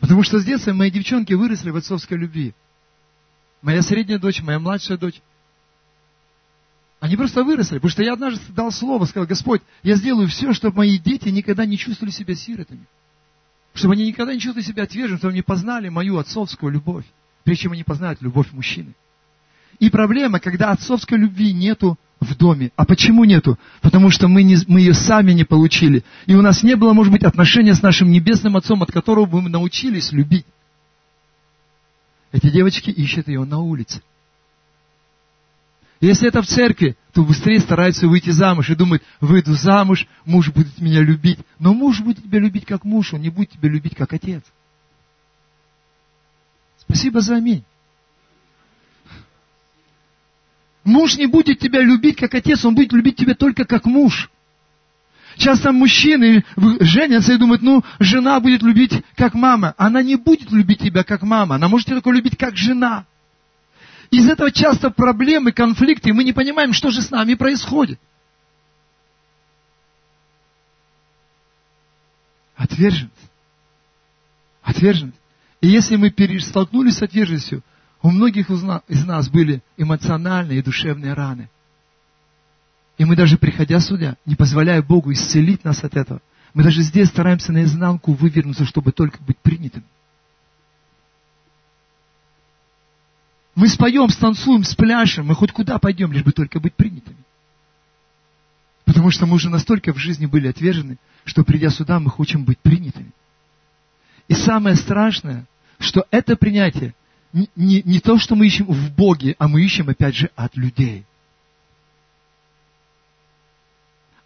Потому 0.00 0.22
что 0.22 0.38
с 0.38 0.46
детства 0.46 0.72
мои 0.72 0.90
девчонки 0.90 1.34
выросли 1.34 1.68
в 1.68 1.76
отцовской 1.76 2.16
любви. 2.16 2.54
Моя 3.60 3.82
средняя 3.82 4.18
дочь, 4.18 4.40
моя 4.40 4.58
младшая 4.58 4.96
дочь. 4.96 5.20
Они 7.00 7.18
просто 7.18 7.44
выросли, 7.44 7.74
потому 7.74 7.90
что 7.90 8.02
я 8.02 8.14
однажды 8.14 8.50
дал 8.54 8.72
слово, 8.72 9.04
сказал, 9.04 9.26
Господь, 9.26 9.60
я 9.82 9.94
сделаю 9.96 10.26
все, 10.28 10.54
чтобы 10.54 10.78
мои 10.78 10.96
дети 10.96 11.28
никогда 11.28 11.66
не 11.66 11.76
чувствовали 11.76 12.12
себя 12.12 12.34
сиротами. 12.34 12.86
Чтобы 13.74 13.94
они 13.94 14.06
никогда 14.06 14.34
не 14.34 14.40
чувствовали 14.40 14.66
себя 14.66 14.82
отверженными, 14.84 15.18
чтобы 15.18 15.32
они 15.32 15.42
познали 15.42 15.88
мою 15.88 16.18
отцовскую 16.18 16.72
любовь, 16.72 17.04
прежде 17.44 17.64
чем 17.64 17.72
они 17.72 17.84
познают 17.84 18.20
любовь 18.22 18.52
мужчины. 18.52 18.94
И 19.78 19.90
проблема, 19.90 20.40
когда 20.40 20.72
отцовской 20.72 21.18
любви 21.18 21.52
нету 21.52 21.96
в 22.20 22.36
доме. 22.36 22.72
А 22.76 22.84
почему 22.84 23.24
нету? 23.24 23.58
Потому 23.80 24.10
что 24.10 24.26
мы, 24.28 24.42
не, 24.42 24.56
мы 24.66 24.80
ее 24.80 24.94
сами 24.94 25.32
не 25.32 25.44
получили. 25.44 26.02
И 26.26 26.34
у 26.34 26.42
нас 26.42 26.62
не 26.62 26.74
было, 26.74 26.92
может 26.92 27.12
быть, 27.12 27.22
отношения 27.22 27.74
с 27.74 27.82
нашим 27.82 28.10
небесным 28.10 28.56
отцом, 28.56 28.82
от 28.82 28.90
которого 28.90 29.26
бы 29.26 29.40
мы 29.40 29.50
научились 29.50 30.10
любить. 30.10 30.44
Эти 32.32 32.50
девочки 32.50 32.90
ищут 32.90 33.28
ее 33.28 33.44
на 33.44 33.60
улице. 33.60 34.02
Если 36.00 36.28
это 36.28 36.42
в 36.42 36.46
церкви, 36.46 36.96
то 37.12 37.24
быстрее 37.24 37.58
стараются 37.58 38.06
выйти 38.06 38.30
замуж 38.30 38.70
и 38.70 38.76
думают, 38.76 39.02
выйду 39.20 39.54
замуж, 39.54 40.06
муж 40.24 40.50
будет 40.50 40.80
меня 40.80 41.00
любить. 41.00 41.40
Но 41.58 41.74
муж 41.74 42.00
будет 42.00 42.22
тебя 42.22 42.38
любить 42.38 42.66
как 42.66 42.84
муж, 42.84 43.14
он 43.14 43.20
не 43.20 43.30
будет 43.30 43.50
тебя 43.50 43.68
любить 43.68 43.96
как 43.96 44.12
отец. 44.12 44.44
Спасибо 46.78 47.20
за 47.20 47.36
аминь. 47.36 47.64
Муж 50.84 51.16
не 51.16 51.26
будет 51.26 51.58
тебя 51.58 51.82
любить 51.82 52.16
как 52.16 52.32
отец, 52.34 52.64
он 52.64 52.74
будет 52.74 52.92
любить 52.92 53.16
тебя 53.16 53.34
только 53.34 53.64
как 53.64 53.84
муж. 53.84 54.30
Часто 55.36 55.72
мужчины 55.72 56.44
женятся 56.80 57.32
и 57.32 57.38
думают, 57.38 57.62
ну, 57.62 57.84
жена 57.98 58.40
будет 58.40 58.62
любить 58.62 58.92
как 59.16 59.34
мама. 59.34 59.74
Она 59.76 60.02
не 60.02 60.16
будет 60.16 60.50
любить 60.50 60.80
тебя 60.80 61.02
как 61.02 61.22
мама, 61.22 61.56
она 61.56 61.68
может 61.68 61.86
тебя 61.86 61.96
только 61.96 62.10
любить 62.10 62.38
как 62.38 62.56
жена. 62.56 63.04
Из 64.10 64.26
этого 64.28 64.50
часто 64.50 64.90
проблемы, 64.90 65.52
конфликты, 65.52 66.10
и 66.10 66.12
мы 66.12 66.24
не 66.24 66.32
понимаем, 66.32 66.72
что 66.72 66.90
же 66.90 67.02
с 67.02 67.10
нами 67.10 67.34
происходит. 67.34 68.00
Отверженность. 72.56 73.12
Отверженность. 74.62 75.18
И 75.60 75.68
если 75.68 75.96
мы 75.96 76.12
столкнулись 76.40 76.96
с 76.96 77.02
отверженностью, 77.02 77.62
у 78.00 78.10
многих 78.10 78.50
из 78.50 79.04
нас 79.04 79.28
были 79.28 79.62
эмоциональные 79.76 80.60
и 80.60 80.62
душевные 80.62 81.12
раны. 81.14 81.50
И 82.96 83.04
мы 83.04 83.14
даже 83.14 83.36
приходя 83.38 83.78
сюда, 83.80 84.16
не 84.24 84.34
позволяя 84.34 84.82
Богу 84.82 85.12
исцелить 85.12 85.64
нас 85.64 85.84
от 85.84 85.96
этого, 85.96 86.20
мы 86.54 86.64
даже 86.64 86.82
здесь 86.82 87.08
стараемся 87.08 87.52
наизнанку 87.52 88.12
вывернуться, 88.12 88.64
чтобы 88.64 88.92
только 88.92 89.22
быть 89.22 89.38
принятым. 89.38 89.84
Мы 93.58 93.66
споем, 93.66 94.08
станцуем, 94.08 94.62
спляшем, 94.62 95.26
мы 95.26 95.34
хоть 95.34 95.50
куда 95.50 95.80
пойдем, 95.80 96.12
лишь 96.12 96.22
бы 96.22 96.30
только 96.30 96.60
быть 96.60 96.74
принятыми. 96.74 97.18
Потому 98.84 99.10
что 99.10 99.26
мы 99.26 99.34
уже 99.34 99.50
настолько 99.50 99.92
в 99.92 99.98
жизни 99.98 100.26
были 100.26 100.46
отвержены, 100.46 100.96
что 101.24 101.42
придя 101.42 101.68
сюда, 101.68 101.98
мы 101.98 102.08
хотим 102.08 102.44
быть 102.44 102.60
принятыми. 102.60 103.10
И 104.28 104.34
самое 104.34 104.76
страшное, 104.76 105.44
что 105.80 106.06
это 106.12 106.36
принятие 106.36 106.94
не, 107.32 107.50
не, 107.56 107.82
не 107.82 107.98
то, 107.98 108.16
что 108.16 108.36
мы 108.36 108.46
ищем 108.46 108.66
в 108.66 108.94
Боге, 108.94 109.34
а 109.40 109.48
мы 109.48 109.60
ищем, 109.64 109.88
опять 109.88 110.14
же, 110.14 110.30
от 110.36 110.56
людей. 110.56 111.04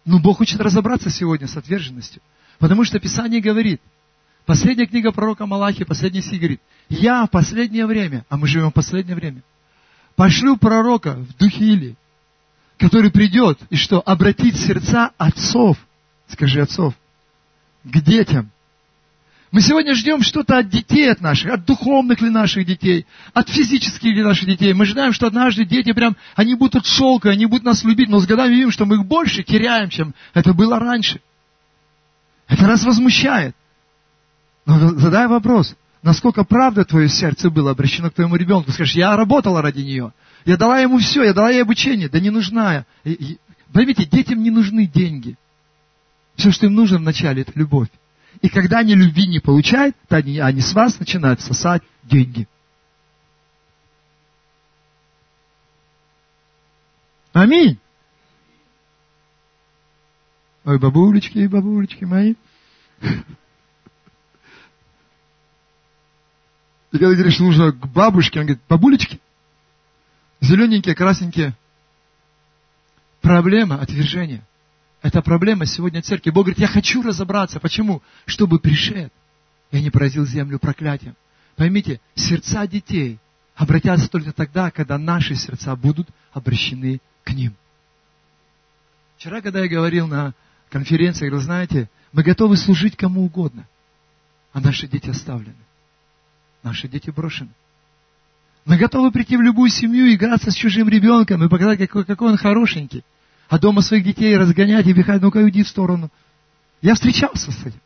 Но 0.05 0.19
Бог 0.19 0.37
хочет 0.37 0.61
разобраться 0.61 1.09
сегодня 1.09 1.47
с 1.47 1.57
отверженностью. 1.57 2.21
Потому 2.59 2.83
что 2.83 2.99
Писание 2.99 3.41
говорит, 3.41 3.81
Последняя 4.45 4.87
книга 4.87 5.11
пророка 5.11 5.45
Малахи, 5.45 5.85
последний 5.85 6.21
стих 6.21 6.39
говорит, 6.39 6.61
я 6.89 7.25
в 7.25 7.29
последнее 7.29 7.85
время, 7.85 8.25
а 8.29 8.37
мы 8.37 8.47
живем 8.47 8.71
в 8.71 8.73
последнее 8.73 9.15
время, 9.15 9.41
пошлю 10.15 10.57
пророка 10.57 11.15
в 11.15 11.37
духе 11.37 11.65
Или, 11.65 11.95
который 12.77 13.09
придет 13.09 13.59
и 13.69 13.77
что? 13.77 14.01
Обратить 14.01 14.57
сердца 14.57 15.11
отцов, 15.17 15.77
скажи 16.27 16.61
отцов, 16.61 16.93
к 17.85 18.01
детям. 18.01 18.51
Мы 19.51 19.61
сегодня 19.61 19.93
ждем 19.93 20.23
что-то 20.23 20.57
от 20.57 20.67
детей 20.67 21.11
от 21.11 21.21
наших, 21.21 21.51
от 21.51 21.63
духовных 21.63 22.19
ли 22.21 22.29
наших 22.29 22.65
детей, 22.65 23.05
от 23.33 23.47
физических 23.49 24.09
ли 24.09 24.23
наших 24.23 24.47
детей. 24.47 24.73
Мы 24.73 24.85
ждаем, 24.85 25.13
что 25.13 25.27
однажды 25.27 25.63
дети 25.63 25.93
прям, 25.93 26.17
они 26.35 26.55
будут 26.55 26.85
шелка, 26.85 27.29
они 27.29 27.45
будут 27.45 27.63
нас 27.63 27.83
любить, 27.83 28.09
но 28.09 28.19
с 28.19 28.25
годами 28.25 28.55
видим, 28.55 28.71
что 28.71 28.85
мы 28.85 28.95
их 28.95 29.05
больше 29.05 29.43
теряем, 29.43 29.89
чем 29.89 30.15
это 30.33 30.53
было 30.53 30.79
раньше. 30.79 31.21
Это 32.47 32.63
нас 32.63 32.83
возмущает. 32.83 33.55
Но 34.65 34.97
задай 34.97 35.27
вопрос, 35.27 35.75
насколько 36.01 36.43
правда 36.43 36.85
твое 36.85 37.09
сердце 37.09 37.49
было 37.49 37.71
обращено 37.71 38.09
к 38.09 38.13
твоему 38.13 38.35
ребенку. 38.35 38.71
Скажешь, 38.71 38.95
я 38.95 39.15
работала 39.15 39.61
ради 39.61 39.81
нее. 39.81 40.13
Я 40.45 40.57
дала 40.57 40.79
ему 40.79 40.99
все, 40.99 41.23
я 41.23 41.33
дала 41.33 41.49
ей 41.49 41.61
обучение. 41.61 42.09
Да 42.09 42.19
не 42.19 42.29
нужна. 42.29 42.85
Поймите, 43.73 44.05
детям 44.05 44.41
не 44.41 44.51
нужны 44.51 44.85
деньги. 44.85 45.37
Все, 46.35 46.51
что 46.51 46.65
им 46.65 46.75
нужно 46.75 46.97
вначале, 46.97 47.41
это 47.41 47.51
любовь. 47.55 47.89
И 48.41 48.49
когда 48.49 48.79
они 48.79 48.95
любви 48.95 49.27
не 49.27 49.39
получают, 49.39 49.95
то 50.07 50.17
они, 50.17 50.39
они 50.39 50.61
с 50.61 50.73
вас 50.73 50.99
начинают 50.99 51.41
сосать 51.41 51.83
деньги. 52.03 52.47
Аминь. 57.31 57.79
Ой, 60.65 60.79
бабулечки, 60.79 61.45
бабулечки 61.47 62.05
мои. 62.05 62.35
И 66.93 66.99
когда 66.99 67.15
говоришь, 67.15 67.39
нужно 67.39 67.71
к 67.71 67.87
бабушке, 67.87 68.39
он 68.39 68.45
говорит, 68.45 68.63
бабулечки, 68.69 69.19
зелененькие, 70.41 70.93
красненькие. 70.93 71.57
Проблема 73.19 73.81
отвержения. 73.81 74.45
Это 75.01 75.23
проблема 75.23 75.65
сегодня 75.65 76.03
церкви. 76.03 76.29
Бог 76.29 76.45
говорит, 76.45 76.59
я 76.59 76.67
хочу 76.67 77.01
разобраться. 77.01 77.59
Почему? 77.59 78.03
Чтобы 78.25 78.59
пришед. 78.59 79.11
Я 79.71 79.81
не 79.81 79.89
поразил 79.89 80.25
землю 80.27 80.59
проклятием. 80.59 81.15
Поймите, 81.55 81.99
сердца 82.13 82.67
детей 82.67 83.17
обратятся 83.55 84.07
только 84.07 84.31
тогда, 84.31 84.69
когда 84.69 84.99
наши 84.99 85.33
сердца 85.35 85.75
будут 85.75 86.07
обращены 86.31 87.01
к 87.23 87.31
ним. 87.31 87.55
Вчера, 89.17 89.41
когда 89.41 89.61
я 89.61 89.67
говорил 89.67 90.07
на 90.07 90.35
конференции, 90.69 91.25
я 91.25 91.31
говорил, 91.31 91.45
знаете, 91.45 91.89
мы 92.11 92.21
готовы 92.21 92.55
служить 92.55 92.95
кому 92.95 93.25
угодно, 93.25 93.67
а 94.51 94.59
наши 94.59 94.87
дети 94.87 95.09
оставлены. 95.09 95.55
Наши 96.63 96.87
дети 96.87 97.09
брошены. 97.09 97.51
Мы 98.65 98.77
готовы 98.77 99.11
прийти 99.11 99.35
в 99.35 99.41
любую 99.41 99.69
семью, 99.69 100.13
играться 100.13 100.49
с 100.49 100.55
чужим 100.55 100.87
ребенком 100.87 101.43
и 101.43 101.49
показать, 101.49 101.79
какой, 101.79 102.05
какой 102.05 102.31
он 102.31 102.37
хорошенький. 102.37 103.03
А 103.49 103.59
дома 103.59 103.81
своих 103.81 104.05
детей 104.05 104.37
разгонять 104.37 104.87
и 104.87 104.93
бегать, 104.93 105.21
ну-ка 105.21 105.37
уйди 105.37 105.63
в 105.63 105.67
сторону. 105.67 106.09
Я 106.81 106.95
встречался 106.95 107.51
с 107.51 107.65
этим. 107.65 107.79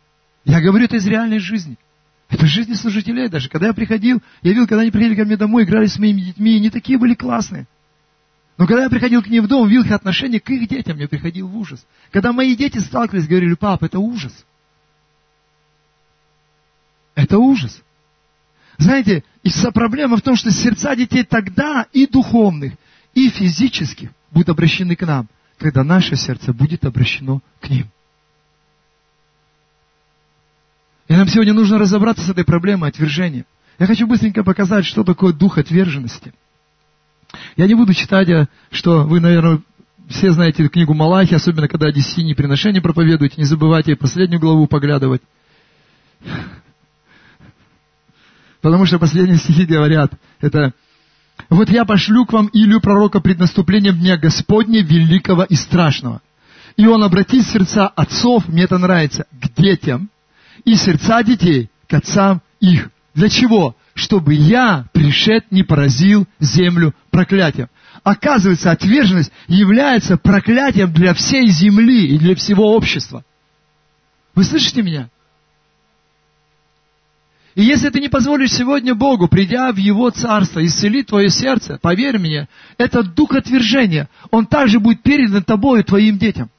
Я 0.46 0.62
говорю 0.62 0.86
это 0.86 0.98
из 0.98 1.08
реальной 1.08 1.40
жизни. 1.40 1.78
Это 2.30 2.46
жизни 2.46 2.74
служителей 2.74 3.28
даже. 3.28 3.50
Когда 3.50 3.68
я 3.68 3.74
приходил, 3.74 4.22
я 4.44 4.52
видел, 4.52 4.68
когда 4.68 4.82
они 4.82 4.92
приходили 4.92 5.16
ко 5.16 5.26
мне 5.26 5.38
домой, 5.38 5.64
играли 5.64 5.88
с 5.88 5.98
моими 5.98 6.22
детьми, 6.22 6.54
и 6.54 6.58
они 6.58 6.70
такие 6.70 7.00
были 7.00 7.16
классные. 7.16 7.68
Но 8.58 8.68
когда 8.68 8.84
я 8.84 8.90
приходил 8.90 9.24
к 9.24 9.28
ним 9.28 9.46
в 9.46 9.48
дом, 9.48 9.68
видел 9.68 9.84
их 9.84 9.92
отношение 9.92 10.40
к 10.40 10.50
их 10.50 10.68
детям, 10.68 10.98
я 10.98 11.08
приходил 11.08 11.48
в 11.48 11.58
ужас. 11.58 11.86
Когда 12.12 12.34
мои 12.34 12.56
дети 12.56 12.80
сталкивались, 12.80 13.28
говорили, 13.28 13.54
пап, 13.56 13.84
это 13.84 14.00
ужас. 14.00 14.46
Это 17.16 17.40
ужас. 17.40 17.82
Знаете, 18.78 19.24
и 19.44 19.50
вся 19.50 19.72
проблема 19.72 20.18
в 20.18 20.22
том, 20.22 20.36
что 20.36 20.52
сердца 20.52 20.96
детей 20.96 21.24
тогда 21.24 21.88
и 21.92 22.06
духовных, 22.06 22.74
и 23.14 23.30
физических 23.30 24.12
будут 24.32 24.50
обращены 24.50 24.96
к 24.96 25.06
нам, 25.06 25.28
когда 25.58 25.84
наше 25.84 26.16
сердце 26.16 26.54
будет 26.54 26.86
обращено 26.86 27.42
к 27.60 27.70
ним. 27.70 27.88
И 31.08 31.14
нам 31.14 31.28
сегодня 31.28 31.54
нужно 31.54 31.80
разобраться 31.80 32.24
с 32.24 32.30
этой 32.30 32.44
проблемой 32.44 32.90
отвержения. 32.90 33.46
Я 33.80 33.88
хочу 33.88 34.06
быстренько 34.06 34.44
показать, 34.44 34.86
что 34.86 35.04
такое 35.04 35.34
дух 35.34 35.58
отверженности. 35.58 36.34
Я 37.56 37.68
не 37.68 37.76
буду 37.76 37.94
читать, 37.94 38.30
а, 38.30 38.48
что 38.72 39.04
вы, 39.04 39.20
наверное, 39.20 39.62
все 40.10 40.32
знаете 40.32 40.68
книгу 40.68 40.94
Малахи, 40.94 41.36
особенно 41.36 41.68
когда 41.68 41.88
о 41.88 41.92
десятине 41.92 42.36
приношений 42.36 42.82
проповедуете, 42.82 43.36
не 43.38 43.46
забывайте 43.46 43.96
последнюю 43.96 44.40
главу 44.40 44.68
поглядывать. 44.68 45.22
Потому 48.68 48.86
что 48.86 49.00
последние 49.00 49.38
стихи 49.38 49.66
говорят, 49.66 50.12
это 50.42 50.74
«Вот 51.50 51.70
я 51.70 51.86
пошлю 51.86 52.26
к 52.26 52.34
вам 52.34 52.50
Илью 52.52 52.82
пророка 52.82 53.22
пред 53.22 53.40
наступлением 53.40 53.98
Дня 53.98 54.18
Господня 54.18 54.84
великого 54.84 55.46
и 55.46 55.56
страшного. 55.56 56.22
И 56.76 56.86
он 56.86 57.02
обратит 57.02 57.48
сердца 57.48 57.88
отцов, 57.88 58.50
мне 58.50 58.64
это 58.64 58.78
нравится, 58.78 59.26
к 59.32 59.58
детям, 59.58 60.10
и 60.66 60.76
сердца 60.76 61.24
детей 61.24 61.70
к 61.88 61.94
отцам 61.94 62.42
их. 62.60 62.90
Для 63.14 63.30
чего? 63.30 63.74
Чтобы 63.94 64.34
я, 64.34 64.88
пришед, 64.92 65.50
не 65.50 65.64
поразил 65.64 66.28
землю 66.42 66.94
проклятием. 67.10 67.70
Оказывается, 68.04 68.72
отверженность 68.72 69.32
является 69.48 70.18
проклятием 70.18 70.92
для 70.92 71.14
всей 71.14 71.48
земли 71.48 72.08
и 72.08 72.18
для 72.18 72.36
всего 72.36 72.76
общества. 72.76 73.24
Вы 74.36 74.44
слышите 74.44 74.82
меня? 74.82 75.08
И 77.58 77.64
если 77.64 77.90
ты 77.90 78.00
не 78.00 78.08
позволишь 78.08 78.52
сегодня 78.52 78.94
Богу, 78.94 79.28
придя 79.28 79.72
в 79.72 79.78
Его 79.78 80.12
Царство, 80.12 80.64
исцелить 80.64 81.08
твое 81.08 81.28
сердце, 81.30 81.80
поверь 81.82 82.20
мне, 82.20 82.48
это 82.78 83.02
дух 83.02 83.34
отвержения. 83.34 84.10
Он 84.30 84.46
также 84.46 84.80
будет 84.80 85.02
передан 85.02 85.44
тобой 85.44 85.80
и 85.80 85.84
твоим 85.84 86.20
детям. 86.20 86.52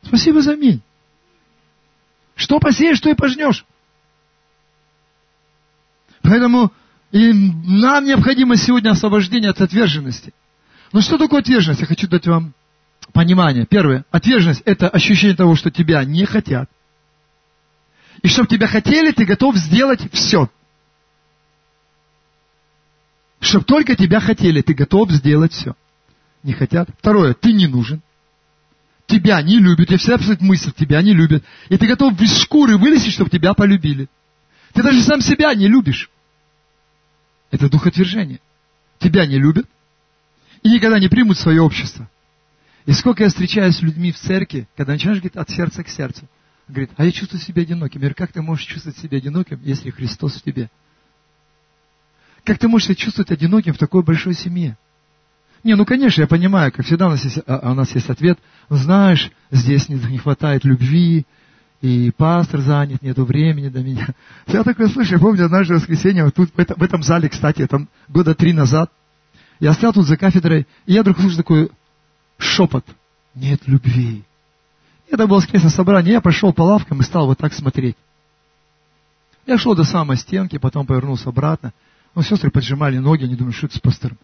Спасибо 0.00 0.40
за 0.40 0.52
аминь. 0.52 0.80
Что 2.36 2.58
посеешь, 2.58 2.96
что 2.96 3.10
и 3.10 3.14
пожнешь. 3.14 3.66
Поэтому 6.22 6.72
и 7.12 7.34
нам 7.34 8.06
необходимо 8.06 8.56
сегодня 8.56 8.92
освобождение 8.92 9.50
от 9.50 9.60
отверженности. 9.60 10.32
Но 10.90 11.02
что 11.02 11.18
такое 11.18 11.40
отверженность? 11.40 11.82
Я 11.82 11.86
хочу 11.86 12.08
дать 12.08 12.26
вам 12.26 12.54
понимание. 13.12 13.66
Первое. 13.66 14.06
Отверженность– 14.10 14.62
это 14.64 14.88
ощущение 14.88 15.36
того, 15.36 15.54
что 15.54 15.70
тебя 15.70 16.02
не 16.02 16.24
хотят. 16.24 16.70
И 18.24 18.28
чтобы 18.28 18.48
тебя 18.48 18.66
хотели, 18.66 19.12
ты 19.12 19.24
готов 19.24 19.54
сделать 19.56 20.00
все. 20.12 20.50
Чтобы 23.38 23.64
только 23.64 23.94
тебя 23.94 24.18
хотели, 24.18 24.62
ты 24.62 24.74
готов 24.74 25.12
сделать 25.12 25.52
все. 25.52 25.76
Не 26.42 26.54
хотят. 26.54 26.88
Второе. 26.98 27.34
Ты 27.34 27.52
не 27.52 27.68
нужен 27.68 28.02
тебя 29.06 29.42
не 29.42 29.58
любят, 29.58 29.90
я 29.90 29.98
всегда 29.98 30.16
абсолютно 30.16 30.46
мысль, 30.46 30.72
тебя 30.72 31.02
не 31.02 31.12
любят. 31.12 31.44
И 31.68 31.76
ты 31.76 31.86
готов 31.86 32.18
без 32.18 32.36
шкуры 32.42 32.76
вылезти, 32.76 33.10
чтобы 33.10 33.30
тебя 33.30 33.54
полюбили. 33.54 34.08
Ты 34.72 34.82
даже 34.82 35.02
сам 35.02 35.20
себя 35.20 35.54
не 35.54 35.68
любишь. 35.68 36.10
Это 37.50 37.68
дух 37.68 37.86
отвержения. 37.86 38.40
Тебя 38.98 39.26
не 39.26 39.38
любят 39.38 39.66
и 40.62 40.70
никогда 40.70 40.98
не 40.98 41.08
примут 41.08 41.38
свое 41.38 41.60
общество. 41.60 42.08
И 42.86 42.92
сколько 42.92 43.22
я 43.22 43.28
встречаюсь 43.28 43.76
с 43.76 43.82
людьми 43.82 44.12
в 44.12 44.16
церкви, 44.16 44.66
когда 44.76 44.92
начинаешь 44.92 45.18
говорить 45.18 45.36
от 45.36 45.50
сердца 45.50 45.84
к 45.84 45.88
сердцу, 45.88 46.26
говорит, 46.68 46.90
а 46.96 47.04
я 47.04 47.12
чувствую 47.12 47.40
себя 47.40 47.62
одиноким. 47.62 48.00
Я 48.00 48.06
говорю, 48.06 48.14
как 48.16 48.32
ты 48.32 48.42
можешь 48.42 48.66
чувствовать 48.66 48.98
себя 48.98 49.18
одиноким, 49.18 49.60
если 49.62 49.90
Христос 49.90 50.36
в 50.36 50.42
тебе? 50.42 50.70
Как 52.44 52.58
ты 52.58 52.68
можешь 52.68 52.86
себя 52.86 52.96
чувствовать 52.96 53.30
одиноким 53.30 53.74
в 53.74 53.78
такой 53.78 54.02
большой 54.02 54.34
семье? 54.34 54.76
Не, 55.62 55.76
ну 55.76 55.86
конечно, 55.86 56.20
я 56.20 56.26
понимаю, 56.26 56.70
как 56.72 56.84
всегда 56.84 57.06
у 57.06 57.10
нас 57.10 57.24
есть, 57.24 57.38
а, 57.46 57.72
у 57.72 57.74
нас 57.74 57.94
есть 57.94 58.10
ответ. 58.10 58.38
Знаешь, 58.68 59.30
здесь 59.50 59.88
не, 59.88 59.96
не 59.96 60.18
хватает 60.18 60.64
любви, 60.64 61.24
и 61.80 62.10
пастор 62.16 62.60
занят, 62.60 63.02
нету 63.02 63.24
времени 63.24 63.68
до 63.68 63.82
меня. 63.82 64.08
Я 64.46 64.62
такое 64.62 64.88
слышу, 64.88 65.14
я 65.14 65.18
помню 65.18 65.46
однажды 65.46 65.74
воскресенье, 65.74 66.24
вот 66.24 66.34
тут, 66.34 66.50
в 66.54 66.58
этом, 66.58 66.76
в 66.78 66.82
этом 66.82 67.02
зале, 67.02 67.28
кстати, 67.28 67.66
там 67.66 67.88
года 68.08 68.34
три 68.34 68.52
назад, 68.52 68.90
я 69.60 69.72
стоял 69.72 69.92
тут 69.92 70.06
за 70.06 70.16
кафедрой, 70.16 70.66
и 70.86 70.92
я 70.92 71.02
вдруг 71.02 71.18
слышу 71.18 71.36
такой 71.36 71.70
шепот. 72.38 72.84
Нет 73.34 73.62
любви. 73.66 74.24
Это 75.14 75.28
было 75.28 75.36
воскресное 75.36 75.70
собрание, 75.70 76.14
я 76.14 76.20
пошел 76.20 76.52
по 76.52 76.62
лавкам 76.62 76.98
и 76.98 77.04
стал 77.04 77.26
вот 77.28 77.38
так 77.38 77.52
смотреть. 77.52 77.96
Я 79.46 79.58
шел 79.58 79.76
до 79.76 79.84
самой 79.84 80.16
стенки, 80.16 80.58
потом 80.58 80.86
повернулся 80.86 81.28
обратно. 81.28 81.72
Ну, 82.16 82.22
сестры 82.22 82.50
поджимали 82.50 82.98
ноги, 82.98 83.22
они 83.22 83.36
думают, 83.36 83.54
что 83.54 83.66
это 83.66 83.76
с 83.76 83.80
пастором. 83.80 84.18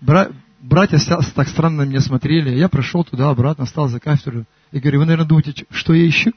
Бра 0.00 0.28
братья 0.60 1.00
так 1.34 1.48
странно 1.48 1.78
на 1.78 1.88
меня 1.88 2.00
смотрели. 2.00 2.50
Я 2.50 2.68
прошел 2.68 3.02
туда-обратно, 3.02 3.66
стал 3.66 3.88
за 3.88 3.98
кафедру. 3.98 4.44
И 4.70 4.78
говорю, 4.78 5.00
вы, 5.00 5.06
наверное, 5.06 5.26
думаете, 5.26 5.66
что 5.70 5.92
я 5.92 6.08
ищу? 6.08 6.30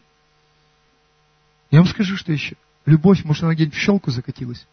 Я 1.70 1.82
вам 1.82 1.88
скажу, 1.88 2.18
что 2.18 2.34
ищу. 2.34 2.56
Любовь, 2.88 3.24
может, 3.24 3.44
она 3.44 3.54
где-нибудь 3.54 3.78
в 3.78 3.80
щелку 3.80 4.10
закатилась. 4.10 4.66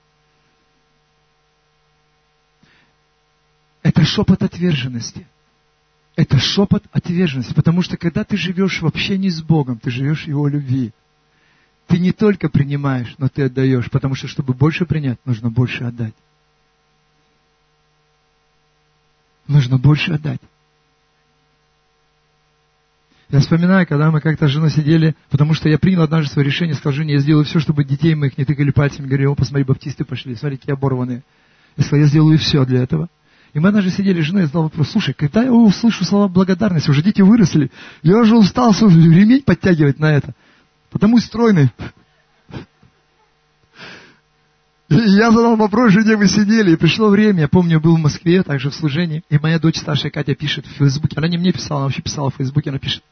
Это 3.82 4.02
шепот 4.06 4.42
отверженности. 4.42 5.26
Это 6.16 6.38
шепот 6.38 6.82
отверженности. 6.92 7.52
Потому 7.52 7.82
что 7.82 7.96
когда 7.96 8.24
ты 8.24 8.36
живешь 8.36 8.80
в 8.80 8.86
общении 8.86 9.28
с 9.28 9.42
Богом, 9.42 9.78
ты 9.78 9.90
живешь 9.90 10.24
в 10.24 10.28
Его 10.28 10.48
любви. 10.48 10.92
Ты 11.86 11.98
не 11.98 12.12
только 12.12 12.48
принимаешь, 12.48 13.14
но 13.18 13.28
ты 13.28 13.44
отдаешь. 13.44 13.90
Потому 13.90 14.14
что, 14.14 14.26
чтобы 14.26 14.54
больше 14.54 14.86
принять, 14.86 15.18
нужно 15.26 15.50
больше 15.50 15.84
отдать. 15.84 16.14
Нужно 19.46 19.78
больше 19.78 20.12
отдать. 20.12 20.40
Я 23.28 23.40
вспоминаю, 23.40 23.86
когда 23.86 24.10
мы 24.10 24.20
как-то 24.20 24.46
с 24.46 24.50
женой 24.50 24.70
сидели, 24.70 25.16
потому 25.30 25.52
что 25.52 25.68
я 25.68 25.78
принял 25.78 26.02
однажды 26.02 26.32
свое 26.32 26.46
решение, 26.46 26.74
сказал 26.74 26.94
жене, 26.94 27.14
я 27.14 27.18
сделаю 27.18 27.44
все, 27.44 27.58
чтобы 27.58 27.84
детей 27.84 28.14
моих 28.14 28.38
не 28.38 28.44
тыкали 28.44 28.70
пальцами, 28.70 29.06
говорили, 29.06 29.26
о, 29.26 29.34
посмотри, 29.34 29.64
баптисты 29.64 30.04
пошли, 30.04 30.36
смотри, 30.36 30.58
какие 30.58 30.74
оборванные. 30.74 31.24
Я 31.76 31.84
сказал, 31.84 32.04
я 32.04 32.08
сделаю 32.08 32.38
все 32.38 32.64
для 32.64 32.82
этого. 32.84 33.08
И 33.54 33.58
мы 33.58 33.68
однажды 33.68 33.90
сидели 33.90 34.20
женой, 34.20 34.42
я 34.42 34.46
задал 34.46 34.64
вопрос, 34.64 34.90
слушай, 34.90 35.14
когда 35.14 35.42
я 35.42 35.52
услышу 35.52 36.04
слова 36.04 36.28
благодарности, 36.28 36.90
уже 36.90 37.02
дети 37.02 37.22
выросли, 37.22 37.70
я 38.02 38.18
уже 38.18 38.36
устал 38.36 38.72
ремень 38.72 39.42
подтягивать 39.42 39.98
на 39.98 40.12
это. 40.12 40.34
Потому 40.90 41.18
стройный. 41.18 41.70
И 44.88 44.94
я 44.94 45.32
задал 45.32 45.56
вопрос 45.56 45.92
жене, 45.92 46.16
мы 46.16 46.28
сидели, 46.28 46.72
и 46.72 46.76
пришло 46.76 47.08
время, 47.08 47.40
я 47.40 47.48
помню, 47.48 47.80
был 47.80 47.96
в 47.96 48.00
Москве, 48.00 48.42
также 48.44 48.70
в 48.70 48.74
служении, 48.74 49.24
и 49.28 49.38
моя 49.38 49.58
дочь 49.58 49.78
старшая 49.78 50.12
Катя 50.12 50.36
пишет 50.36 50.64
в 50.64 50.70
Фейсбуке, 50.74 51.16
она 51.16 51.26
не 51.26 51.38
мне 51.38 51.52
писала, 51.52 51.80
она 51.80 51.86
вообще 51.86 52.02
писала 52.02 52.30
в 52.30 52.36
Фейсбуке, 52.36 52.70
она 52.70 52.78
пишет, 52.78 53.02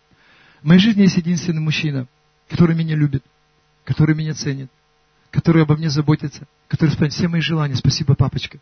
в 0.63 0.67
моей 0.67 0.81
жизни 0.81 1.03
есть 1.03 1.17
единственный 1.17 1.61
мужчина, 1.61 2.07
который 2.49 2.77
меня 2.77 2.95
любит, 2.95 3.25
который 3.85 4.15
меня 4.15 4.35
ценит, 4.35 4.71
который 5.31 5.65
обо 5.65 5.77
мне 5.77 5.91
заботится, 5.91 6.47
который 6.69 6.91
исполняет 6.91 7.15
все 7.15 7.27
мои 7.27 7.41
желания. 7.41 7.75
Спасибо, 7.75 8.15
папочка. 8.15 8.59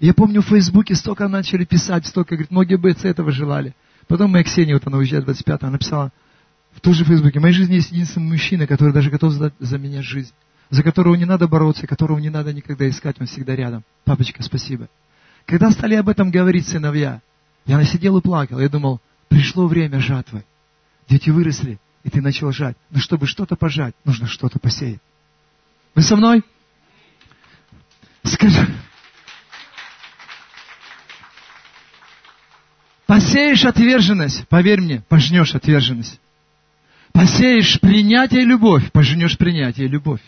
Я 0.00 0.14
помню 0.14 0.42
в 0.42 0.46
Фейсбуке 0.46 0.94
столько 0.94 1.28
начали 1.28 1.64
писать, 1.64 2.06
столько, 2.06 2.34
говорит, 2.34 2.50
многие 2.50 2.76
бойцы 2.76 3.08
этого 3.08 3.30
желали. 3.30 3.74
Потом 4.08 4.32
моя 4.32 4.44
Ксения, 4.44 4.74
вот 4.74 4.86
она 4.86 4.98
уезжает 4.98 5.24
25 5.24 5.62
она 5.62 5.72
написала 5.72 6.12
в 6.72 6.80
той 6.80 6.94
же 6.94 7.04
Фейсбуке, 7.04 7.38
в 7.38 7.42
моей 7.42 7.54
жизни 7.54 7.74
есть 7.74 7.92
единственный 7.92 8.28
мужчина, 8.28 8.66
который 8.66 8.92
даже 8.92 9.10
готов 9.10 9.32
задать 9.32 9.54
за 9.58 9.78
меня 9.78 10.02
жизнь 10.02 10.32
за 10.72 10.82
которого 10.82 11.14
не 11.16 11.26
надо 11.26 11.46
бороться, 11.46 11.86
которого 11.86 12.18
не 12.18 12.30
надо 12.30 12.54
никогда 12.54 12.88
искать, 12.88 13.20
он 13.20 13.26
всегда 13.26 13.54
рядом. 13.54 13.84
Папочка, 14.04 14.42
спасибо. 14.42 14.88
Когда 15.44 15.70
стали 15.70 15.96
об 15.96 16.08
этом 16.08 16.30
говорить 16.30 16.66
сыновья, 16.66 17.20
я 17.66 17.84
сидел 17.84 18.16
и 18.16 18.22
плакал. 18.22 18.58
Я 18.58 18.70
думал, 18.70 18.98
пришло 19.28 19.66
время 19.66 20.00
жатвы. 20.00 20.46
Дети 21.10 21.28
выросли, 21.28 21.78
и 22.04 22.08
ты 22.08 22.22
начал 22.22 22.52
жать. 22.52 22.74
Но 22.88 23.00
чтобы 23.00 23.26
что-то 23.26 23.54
пожать, 23.54 23.94
нужно 24.06 24.26
что-то 24.26 24.58
посеять. 24.58 25.02
Вы 25.94 26.00
со 26.00 26.16
мной? 26.16 26.42
Скажи. 28.22 28.66
Посеешь 33.32 33.64
отверженность, 33.64 34.46
поверь 34.48 34.82
мне, 34.82 35.02
пожнешь 35.08 35.54
отверженность. 35.54 36.20
Посеешь 37.14 37.80
принятие 37.80 38.42
и 38.42 38.44
любовь, 38.44 38.92
пожнешь 38.92 39.38
принятие 39.38 39.86
и 39.86 39.88
любовь. 39.88 40.20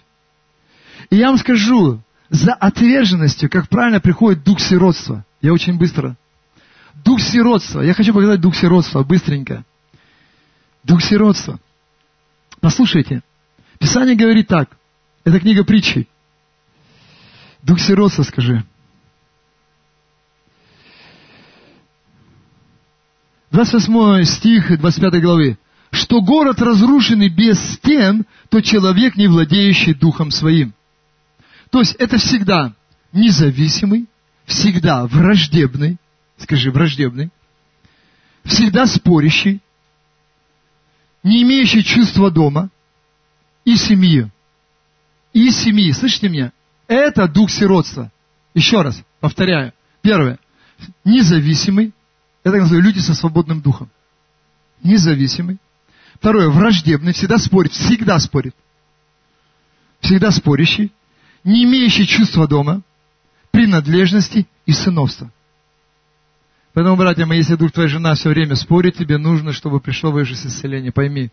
И 1.10 1.16
я 1.16 1.28
вам 1.28 1.36
скажу, 1.36 2.00
за 2.30 2.54
отверженностью, 2.54 3.50
как 3.50 3.68
правильно 3.68 4.00
приходит 4.00 4.42
дух 4.42 4.58
сиротства. 4.58 5.22
Я 5.42 5.52
очень 5.52 5.76
быстро. 5.76 6.16
Дух 7.04 7.20
сиротства. 7.20 7.82
Я 7.82 7.92
хочу 7.92 8.14
показать 8.14 8.40
дух 8.40 8.56
сиротства 8.56 9.02
быстренько. 9.04 9.66
Дух 10.82 11.02
сиротства. 11.02 11.60
Послушайте. 12.62 13.20
Писание 13.78 14.16
говорит 14.16 14.48
так. 14.48 14.78
Это 15.24 15.40
книга 15.40 15.62
притчей. 15.62 16.08
Дух 17.62 17.80
сиротства, 17.80 18.22
скажи. 18.22 18.64
28 23.54 24.24
стих 24.24 24.76
25 24.80 25.22
главы. 25.22 25.58
Что 25.92 26.20
город 26.20 26.60
разрушенный 26.60 27.28
без 27.28 27.56
стен, 27.74 28.26
то 28.48 28.60
человек, 28.60 29.14
не 29.16 29.28
владеющий 29.28 29.94
духом 29.94 30.32
своим. 30.32 30.74
То 31.70 31.78
есть 31.78 31.94
это 32.00 32.18
всегда 32.18 32.74
независимый, 33.12 34.06
всегда 34.44 35.06
враждебный, 35.06 35.98
скажи, 36.36 36.72
враждебный, 36.72 37.30
всегда 38.42 38.86
спорящий, 38.86 39.60
не 41.22 41.44
имеющий 41.44 41.84
чувства 41.84 42.32
дома 42.32 42.70
и 43.64 43.76
семьи. 43.76 44.32
И 45.32 45.48
семьи, 45.52 45.92
слышите 45.92 46.28
меня? 46.28 46.52
Это 46.88 47.28
дух 47.28 47.50
сиротства. 47.50 48.10
Еще 48.52 48.82
раз, 48.82 49.00
повторяю. 49.20 49.72
Первое. 50.02 50.40
Независимый. 51.04 51.92
Это 52.44 52.58
называю 52.58 52.82
люди 52.82 52.98
со 52.98 53.14
свободным 53.14 53.62
духом. 53.62 53.90
Независимый. 54.82 55.58
Второе. 56.14 56.50
Враждебный. 56.50 57.12
Всегда 57.14 57.38
спорит. 57.38 57.72
Всегда 57.72 58.18
спорит. 58.20 58.54
Всегда 60.00 60.30
спорящий. 60.30 60.92
Не 61.42 61.64
имеющий 61.64 62.06
чувства 62.06 62.46
дома. 62.46 62.82
Принадлежности 63.50 64.46
и 64.66 64.72
сыновства. 64.72 65.32
Поэтому, 66.74 66.96
братья 66.96 67.24
мои, 67.24 67.38
если 67.38 67.54
вдруг 67.54 67.72
твоя 67.72 67.88
жена 67.88 68.14
все 68.14 68.28
время 68.28 68.56
спорит, 68.56 68.96
тебе 68.96 69.16
нужно, 69.16 69.52
чтобы 69.52 69.80
пришло 69.80 70.10
в 70.10 70.18
ее 70.18 70.24
жизнь 70.24 70.48
исцеление. 70.48 70.90
Пойми, 70.90 71.30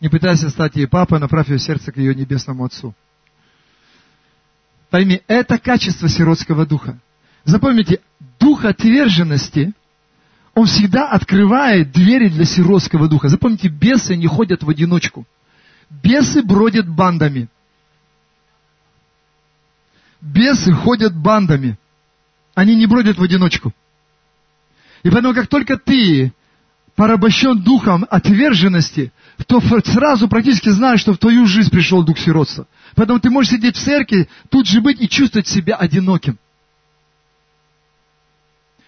не 0.00 0.08
пытайся 0.08 0.50
стать 0.50 0.74
ей 0.74 0.88
папой, 0.88 1.20
направь 1.20 1.48
ее 1.48 1.60
сердце 1.60 1.92
к 1.92 1.96
ее 1.96 2.12
небесному 2.12 2.64
отцу. 2.64 2.92
Пойми, 4.90 5.22
это 5.28 5.58
качество 5.58 6.08
сиротского 6.08 6.66
духа. 6.66 6.98
Запомните, 7.44 8.00
дух 8.40 8.64
отверженности, 8.64 9.72
он 10.54 10.66
всегда 10.66 11.08
открывает 11.08 11.92
двери 11.92 12.28
для 12.28 12.44
сиротского 12.44 13.08
духа. 13.08 13.28
Запомните, 13.28 13.68
бесы 13.68 14.16
не 14.16 14.26
ходят 14.26 14.62
в 14.62 14.68
одиночку. 14.68 15.26
Бесы 15.88 16.42
бродят 16.42 16.88
бандами. 16.88 17.48
Бесы 20.20 20.72
ходят 20.72 21.16
бандами. 21.16 21.78
Они 22.54 22.74
не 22.74 22.86
бродят 22.86 23.16
в 23.18 23.22
одиночку. 23.22 23.72
И 25.02 25.10
поэтому, 25.10 25.34
как 25.34 25.46
только 25.46 25.78
ты 25.78 26.32
порабощен 26.94 27.62
духом 27.62 28.04
отверженности, 28.10 29.12
то 29.46 29.60
сразу 29.60 30.28
практически 30.28 30.68
знаешь, 30.68 31.00
что 31.00 31.14
в 31.14 31.18
твою 31.18 31.46
жизнь 31.46 31.70
пришел 31.70 32.02
дух 32.02 32.18
сиротства. 32.18 32.66
Поэтому 32.94 33.20
ты 33.20 33.30
можешь 33.30 33.52
сидеть 33.52 33.76
в 33.76 33.82
церкви, 33.82 34.28
тут 34.50 34.66
же 34.66 34.80
быть 34.80 35.00
и 35.00 35.08
чувствовать 35.08 35.46
себя 35.46 35.76
одиноким. 35.76 36.38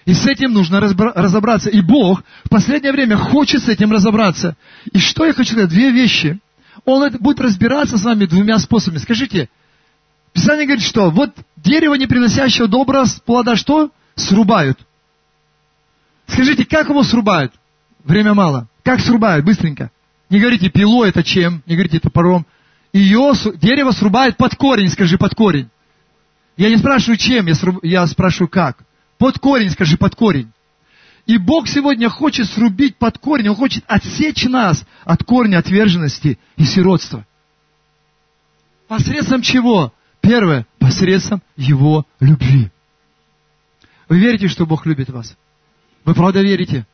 И 0.05 0.15
с 0.15 0.27
этим 0.27 0.53
нужно 0.53 0.81
разобраться. 0.81 1.71
И 1.71 1.81
Бог 1.81 2.23
в 2.45 2.49
последнее 2.49 2.93
время 2.93 3.17
хочет 3.17 3.63
с 3.63 3.69
этим 3.69 3.93
разобраться. 3.93 4.57
И 4.93 4.99
что 4.99 5.25
я 5.25 5.33
хочу 5.33 5.53
сказать? 5.53 5.71
Две 5.71 5.91
вещи. 5.91 6.41
Он 6.85 7.11
будет 7.21 7.41
разбираться 7.41 7.97
с 7.99 8.05
вами 8.05 8.27
двумя 8.27 8.59
способами. 8.59 8.99
Скажите, 8.99 9.49
Писание 10.33 10.67
говорит, 10.67 10.85
что 10.85 11.11
вот 11.11 11.35
дерево, 11.57 11.95
не 11.95 12.07
приносящего 12.07 12.67
доброго 12.67 13.07
плода, 13.25 13.57
что? 13.57 13.91
Срубают. 14.15 14.79
Скажите, 16.27 16.65
как 16.65 16.89
его 16.89 17.03
срубают? 17.03 17.53
Время 18.05 18.35
мало. 18.35 18.69
Как 18.83 19.01
срубают? 19.01 19.45
Быстренько. 19.45 19.91
Не 20.31 20.41
говорите 20.41 20.71
пилой 20.71 21.11
это 21.11 21.23
чем, 21.23 21.63
не 21.67 21.75
говорите 21.75 22.01
топором. 22.01 22.47
Ее 22.93 23.33
дерево 23.57 23.91
срубают 23.93 24.37
под 24.37 24.55
корень, 24.57 24.89
скажи, 24.89 25.19
под 25.19 25.35
корень. 25.35 25.69
Я 26.57 26.71
не 26.71 26.77
спрашиваю 26.77 27.17
чем, 27.17 27.47
я, 27.47 27.55
сруб, 27.55 27.79
я 27.83 28.07
спрашиваю 28.07 28.49
как. 28.49 28.79
Под 29.23 29.39
корень, 29.39 29.71
скажи, 29.71 29.97
под 29.97 30.17
корень. 30.17 30.51
И 31.27 31.39
Бог 31.39 31.69
сегодня 31.69 32.09
хочет 32.09 32.49
срубить 32.49 32.97
под 32.97 33.19
корень, 33.19 33.51
Он 33.51 33.55
хочет 33.55 33.85
отсечь 33.87 34.43
нас 34.47 34.85
от 35.05 35.23
корня 35.23 35.59
отверженности 35.59 36.41
и 36.57 36.65
сиротства. 36.65 37.25
Посредством 38.89 39.41
чего? 39.43 39.95
Первое, 40.21 40.67
посредством 40.81 41.41
Его 41.57 42.05
любви. 42.19 42.73
Вы 44.09 44.19
верите, 44.19 44.49
что 44.49 44.67
Бог 44.67 44.87
любит 44.87 45.09
вас? 45.11 45.37
Вы 46.05 46.15
правда 46.15 46.43
верите? 46.43 46.85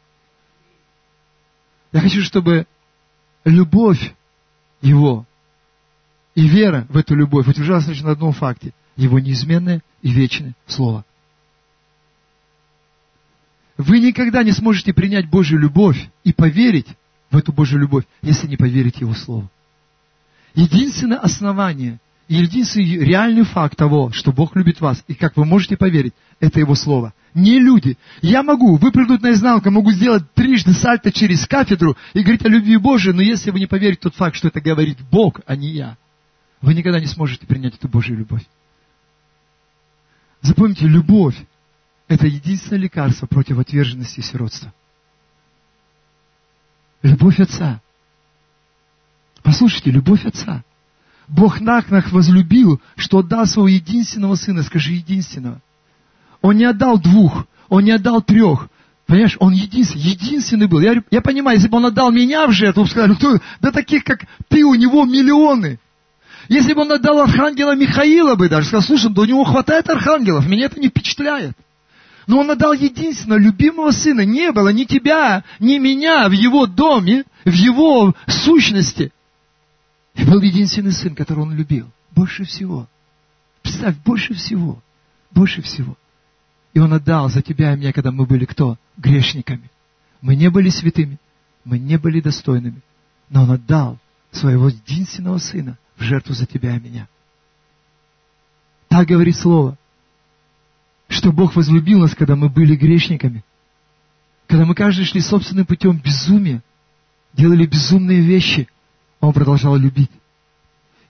Я 1.93 2.01
хочу, 2.03 2.21
чтобы 2.21 2.67
любовь 3.47 4.15
Его 4.83 5.25
и 6.35 6.47
вера 6.47 6.87
в 6.91 6.99
эту 6.99 7.15
любовь 7.15 7.49
утверждалась 7.49 7.89
лишь 7.89 8.03
на 8.03 8.11
одном 8.11 8.35
факте. 8.35 8.75
Его 8.97 9.19
неизменное 9.19 9.81
и 10.03 10.11
вечное 10.11 10.53
Слово. 10.67 11.07
Вы 13.79 14.01
никогда 14.01 14.43
не 14.43 14.51
сможете 14.51 14.93
принять 14.93 15.31
Божью 15.31 15.61
любовь 15.61 16.11
и 16.25 16.33
поверить 16.33 16.89
в 17.31 17.37
эту 17.37 17.53
Божью 17.53 17.79
любовь, 17.79 18.05
если 18.23 18.49
не 18.49 18.57
поверите 18.57 19.01
Его 19.01 19.15
Слову. 19.15 19.49
Единственное 20.55 21.19
основание 21.19 22.01
и 22.27 22.35
единственный 22.35 22.99
реальный 22.99 23.45
факт 23.45 23.79
того, 23.79 24.11
что 24.11 24.33
Бог 24.33 24.57
любит 24.57 24.81
вас, 24.81 25.05
и 25.07 25.15
как 25.15 25.37
вы 25.37 25.45
можете 25.45 25.77
поверить, 25.77 26.13
это 26.41 26.59
Его 26.59 26.75
Слово. 26.75 27.15
Не 27.35 27.61
люди. 27.61 27.97
Я 28.21 28.43
могу 28.43 28.77
выпрыгнуть 28.77 29.23
наизнанку, 29.23 29.71
могу 29.71 29.93
сделать 29.93 30.25
трижды 30.35 30.73
сальто 30.73 31.13
через 31.13 31.47
кафедру 31.47 31.97
и 32.15 32.23
говорить 32.23 32.45
о 32.45 32.49
любви 32.49 32.77
Божией, 32.79 33.15
но 33.15 33.23
если 33.23 33.53
вы 33.53 33.61
не 33.61 33.67
поверите 33.67 34.01
в 34.01 34.03
тот 34.05 34.17
факт, 34.17 34.35
что 34.35 34.49
это 34.49 34.61
говорит 34.61 34.99
Бог, 35.13 35.41
а 35.47 35.55
не 35.55 35.69
я, 35.69 35.97
вы 36.61 36.75
никогда 36.75 36.99
не 36.99 37.07
сможете 37.07 37.47
принять 37.47 37.77
эту 37.77 37.87
Божью 37.87 38.17
любовь. 38.17 38.43
Запомните, 40.43 40.89
любовь– 40.89 41.37
это 42.09 42.27
единственное 42.27 42.81
лекарство 42.81 43.27
против 43.27 43.59
отверженности 43.59 44.21
и 44.21 44.23
сиротства. 44.23 44.73
Любовь 47.03 47.39
Отца. 47.39 47.81
Послушайте, 49.43 49.91
любовь 49.91 50.25
Отца. 50.25 50.65
Бог 51.29 51.59
так 51.63 51.91
нас 51.91 52.11
возлюбил, 52.11 52.81
что 52.97 53.19
отдал 53.19 53.47
своего 53.47 53.69
единственного 53.69 54.35
Сына, 54.35 54.63
скажи 54.63 54.93
единственного. 54.93 55.61
Он 56.41 56.57
не 56.57 56.65
отдал 56.65 56.99
двух, 56.99 57.47
он 57.69 57.85
не 57.85 57.91
отдал 57.91 58.23
трех. 58.23 58.69
Понимаешь, 59.07 59.37
он 59.39 59.53
единственный, 59.53 60.03
единственный 60.03 60.67
был. 60.67 60.81
Я, 60.81 61.03
я 61.11 61.21
понимаю, 61.21 61.59
если 61.59 61.69
бы 61.69 61.77
он 61.77 61.87
отдал 61.87 62.11
меня 62.11 62.47
в 62.47 62.53
жертву, 62.53 62.87
сказали, 62.87 63.15
кто, 63.15 63.39
да 63.61 63.71
таких, 63.71 64.05
как 64.05 64.21
ты, 64.49 64.65
у 64.65 64.75
него 64.75 65.05
миллионы. 65.05 65.79
Если 66.49 66.73
бы 66.73 66.83
он 66.83 66.93
отдал 66.93 67.21
архангела 67.21 67.75
Михаила 67.75 68.35
бы 68.35 68.49
даже, 68.49 68.69
сказал, 68.69 68.83
слушай, 68.83 69.13
да 69.13 69.23
у 69.23 69.25
него 69.27 69.45
хватает 69.45 69.89
архангелов, 69.91 70.47
меня 70.47 70.67
это 70.67 70.81
не 70.81 70.89
впечатляет. 70.89 71.55
Но 72.29 72.41
он 72.41 72.51
отдал 72.51 72.75
единственного, 72.75 73.39
любимого 73.39 73.91
сына. 73.91 74.21
Не 74.21 74.53
было 74.53 74.69
ни 74.69 74.85
тебя, 74.85 75.45
ни 75.59 75.79
меня 75.79 76.29
в 76.29 76.33
его 76.33 76.67
доме, 76.67 77.25
в 77.47 77.53
его 77.53 78.15
сущности. 78.27 79.13
И 80.15 80.25
был 80.25 80.43
единственный 80.43 80.93
сын, 80.93 81.15
которого 81.15 81.45
он 81.45 81.55
любил. 81.55 81.91
Больше 82.15 82.45
всего. 82.45 82.87
Представь, 83.63 83.97
больше 84.05 84.35
всего. 84.35 84.83
Больше 85.31 85.63
всего. 85.63 85.97
И 86.75 86.79
Он 86.79 86.93
отдал 86.93 87.31
за 87.31 87.41
тебя 87.41 87.73
и 87.73 87.77
меня, 87.79 87.95
когда 87.95 88.13
мы 88.13 88.27
были 88.27 88.45
кто? 88.45 88.77
Грешниками. 88.99 89.71
Мы 90.21 90.37
не 90.37 90.51
были 90.51 90.69
святыми, 90.69 91.19
мы 91.65 91.79
не 91.79 91.97
были 91.97 92.21
достойными, 92.21 92.83
но 93.31 93.45
Он 93.45 93.53
отдал 93.53 93.99
своего 94.33 94.69
единственного 94.69 95.39
Сына 95.39 95.79
в 95.97 96.03
жертву 96.03 96.35
за 96.35 96.45
тебя 96.45 96.77
и 96.77 96.81
меня. 96.81 97.09
Так 98.89 99.07
говорит 99.07 99.37
Слово, 99.37 99.79
что 101.09 101.33
Бог 101.33 101.57
возлюбил 101.57 102.01
нас, 102.01 102.15
когда 102.15 102.37
мы 102.37 102.49
были 102.49 102.77
грешниками. 102.77 103.45
Когда 104.47 104.65
мы 104.65 104.75
каждый 104.75 105.05
шли 105.05 105.21
собственным 105.21 105.67
путем 105.67 105.99
безумия, 105.99 106.63
делали 107.33 107.67
безумные 107.67 108.21
вещи, 108.21 108.69
Он 109.21 109.33
продолжал 109.33 109.77
любить. 109.77 110.11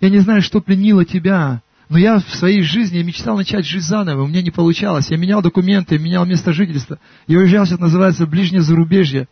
Я 0.00 0.10
не 0.10 0.18
знаю, 0.18 0.42
что 0.42 0.60
пленило 0.60 1.04
тебя, 1.04 1.62
но 1.88 1.98
я 1.98 2.18
в 2.18 2.34
своей 2.34 2.62
жизни 2.62 3.02
мечтал 3.02 3.36
начать 3.36 3.64
жизнь 3.64 3.86
заново, 3.86 4.22
у 4.22 4.26
меня 4.26 4.42
не 4.42 4.50
получалось. 4.50 5.10
Я 5.10 5.16
менял 5.16 5.42
документы, 5.42 5.98
менял 5.98 6.24
место 6.26 6.52
жительства. 6.52 6.98
Я 7.26 7.38
уезжал, 7.38 7.66
сейчас 7.66 7.78
называется, 7.78 8.26
ближнее 8.26 8.62
зарубежье. 8.62 9.26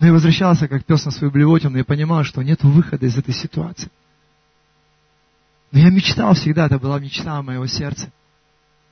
Но 0.00 0.06
я 0.06 0.12
возвращался, 0.12 0.66
как 0.66 0.84
пес 0.84 1.04
на 1.04 1.10
свою 1.10 1.30
блевотину, 1.30 1.78
и 1.78 1.82
понимал, 1.82 2.24
что 2.24 2.42
нет 2.42 2.62
выхода 2.64 3.06
из 3.06 3.16
этой 3.16 3.34
ситуации. 3.34 3.90
Но 5.70 5.78
я 5.78 5.90
мечтал 5.90 6.34
всегда, 6.34 6.66
это 6.66 6.78
была 6.78 6.98
мечта 6.98 7.40
моего 7.42 7.66
сердца. 7.66 8.10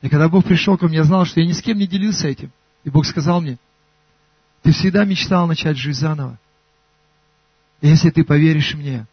И 0.02 0.08
когда 0.08 0.28
Бог 0.28 0.44
пришел 0.44 0.76
ко 0.76 0.88
мне, 0.88 0.98
я 0.98 1.04
знал, 1.04 1.24
что 1.24 1.40
я 1.40 1.46
ни 1.46 1.52
с 1.52 1.62
кем 1.62 1.78
не 1.78 1.86
делился 1.86 2.26
этим. 2.26 2.52
И 2.84 2.90
Бог 2.90 3.06
сказал 3.06 3.40
мне, 3.40 3.56
ты 4.62 4.72
всегда 4.72 5.04
мечтал 5.04 5.46
начать 5.46 5.76
жизнь 5.76 6.00
заново. 6.00 6.38
И 7.80 7.88
если 7.88 8.10
ты 8.10 8.24
поверишь 8.24 8.74
мне, 8.74 9.06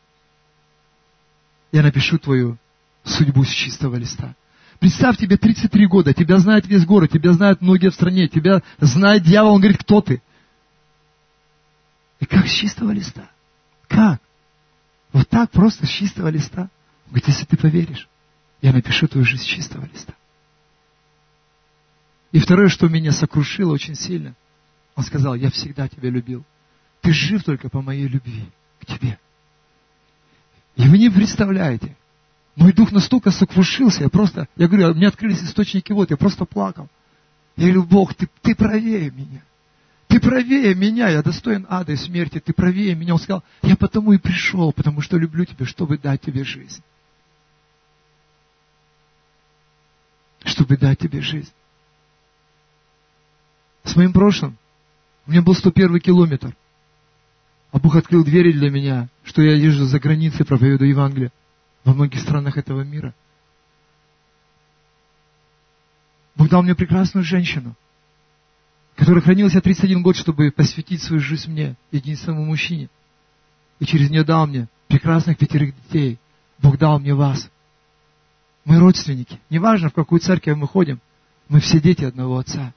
я 1.72 1.84
напишу 1.84 2.18
твою 2.18 2.58
судьбу 3.04 3.44
с 3.44 3.50
чистого 3.50 3.96
листа. 3.96 4.36
Представь, 4.80 5.18
тебе 5.18 5.38
33 5.38 5.88
года, 5.88 6.14
тебя 6.14 6.40
знает 6.40 6.66
весь 6.68 6.86
город, 6.86 7.12
тебя 7.12 7.34
знают 7.34 7.62
многие 7.62 7.90
в 7.90 7.94
стране, 7.94 8.28
тебя 8.28 8.62
знает 8.80 9.24
дьявол, 9.24 9.54
он 9.54 9.62
говорит, 9.62 9.82
кто 9.82 10.02
ты? 10.02 10.22
И 12.20 12.26
как 12.26 12.48
с 12.48 12.52
чистого 12.52 12.92
листа? 12.92 13.30
Как? 13.88 14.20
Вот 15.12 15.28
так 15.30 15.52
просто 15.52 15.86
с 15.86 15.90
чистого 15.90 16.30
листа? 16.30 16.62
Он 16.62 17.10
говорит, 17.10 17.28
если 17.28 17.46
ты 17.46 17.58
поверишь, 17.58 18.08
я 18.62 18.72
напишу 18.72 19.08
твою 19.08 19.26
жизнь 19.26 19.44
с 19.44 19.46
чистого 19.46 19.86
листа. 19.86 20.14
И 22.32 22.40
второе, 22.40 22.70
что 22.70 22.88
меня 22.88 23.12
сокрушило 23.12 23.74
очень 23.74 23.96
сильно, 23.96 24.36
он 24.96 25.04
сказал, 25.04 25.36
я 25.36 25.50
всегда 25.50 25.88
тебя 25.88 26.10
любил. 26.10 26.44
Ты 27.02 27.14
жив 27.14 27.44
только 27.44 27.70
по 27.70 27.82
моей 27.82 28.08
любви 28.08 28.46
к 28.80 28.86
тебе. 28.86 29.18
И 30.76 30.88
вы 30.88 30.98
не 30.98 31.10
представляете, 31.10 31.96
мой 32.56 32.74
дух 32.74 32.92
настолько 32.92 33.32
сокрушился, 33.32 34.04
я 34.04 34.10
просто, 34.10 34.48
я 34.56 34.68
говорю, 34.68 34.94
мне 34.94 35.08
открылись 35.08 35.42
источники 35.42 35.92
вот, 35.92 36.12
я 36.12 36.18
просто 36.18 36.46
плакал. 36.46 36.90
Я 37.56 37.66
говорю, 37.66 37.84
Бог, 37.84 38.14
ты, 38.14 38.30
ты 38.42 38.56
правее 38.56 39.12
меня. 39.12 39.44
Ты 40.08 40.20
правее 40.20 40.76
меня, 40.76 41.10
я 41.10 41.22
достоин 41.22 41.66
ада 41.70 41.94
и 41.94 41.96
смерти, 41.96 42.40
ты 42.40 42.54
правее 42.54 42.96
меня. 42.96 43.14
Он 43.14 43.20
сказал, 43.20 43.44
я 43.62 43.76
потому 43.76 44.14
и 44.14 44.18
пришел, 44.18 44.72
потому 44.72 45.02
что 45.02 45.18
люблю 45.18 45.46
тебя, 45.46 45.66
чтобы 45.66 45.98
дать 45.98 46.22
тебе 46.22 46.44
жизнь. 46.44 46.82
чтобы 50.46 50.78
дать 50.78 51.00
тебе 51.00 51.22
жизнь. 51.22 51.52
С 53.84 53.96
моим 53.96 54.14
прошлым 54.14 54.58
у 55.26 55.32
меня 55.32 55.42
был 55.42 55.54
101 55.54 56.00
километр. 56.00 56.56
А 57.72 57.80
Бог 57.80 57.96
открыл 57.96 58.24
двери 58.24 58.52
для 58.52 58.70
меня, 58.70 59.10
что 59.24 59.42
я 59.42 59.56
езжу 59.56 59.86
за 59.86 60.00
границей, 60.00 60.46
проповедую 60.46 60.90
Евангелие 60.90 61.32
во 61.84 61.94
многих 61.94 62.20
странах 62.22 62.58
этого 62.58 62.82
мира. 62.82 63.14
Бог 66.36 66.50
дал 66.50 66.64
мне 66.64 66.74
прекрасную 66.74 67.24
женщину, 67.24 67.76
которая 68.96 69.22
хранила 69.22 69.50
себя 69.50 69.62
31 69.62 70.02
год, 70.02 70.16
чтобы 70.16 70.52
посвятить 70.52 71.04
свою 71.04 71.22
жизнь 71.22 71.52
мне, 71.52 71.76
единственному 71.92 72.46
мужчине. 72.46 72.90
И 73.80 73.86
через 73.86 74.10
нее 74.10 74.24
дал 74.24 74.48
мне 74.48 74.68
прекрасных 74.88 75.38
пятерых 75.38 75.76
детей. 75.76 76.18
Бог 76.58 76.78
дал 76.78 77.00
мне 77.00 77.14
вас. 77.14 77.50
Мы 78.66 78.80
родственники. 78.80 79.40
Неважно, 79.50 79.90
в 79.90 79.94
какую 79.94 80.20
церковь 80.20 80.56
мы 80.58 80.68
ходим, 80.68 81.00
мы 81.48 81.60
все 81.60 81.80
дети 81.80 82.04
одного 82.04 82.40
Отца. 82.40 82.74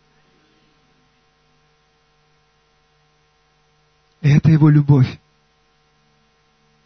Это 4.22 4.50
Его 4.50 4.70
любовь. 4.70 5.18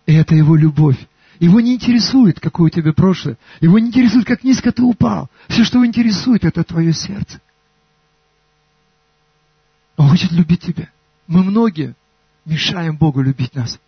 Это 0.07 0.35
Его 0.35 0.57
любовь. 0.57 0.99
Его 1.38 1.61
не 1.61 1.75
интересует, 1.75 2.40
какое 2.40 2.66
у 2.66 2.70
тебя 2.70 2.92
прошлое. 2.92 3.37
Его 3.61 3.79
не 3.79 3.88
интересует, 3.88 4.27
как 4.27 4.42
низко 4.42 4.72
ты 4.72 4.83
упал. 4.83 5.29
Все, 5.49 5.64
что 5.64 5.79
его 5.79 5.87
интересует, 5.87 6.44
это 6.44 6.64
твое 6.64 6.92
сердце. 6.94 7.40
Он 9.96 10.09
хочет 10.09 10.33
любить 10.33 10.62
тебя. 10.62 10.88
Мы 11.27 11.42
многие 11.42 11.94
мешаем 12.44 12.96
Богу 12.96 13.20
любить 13.20 13.55
нас. 13.55 13.79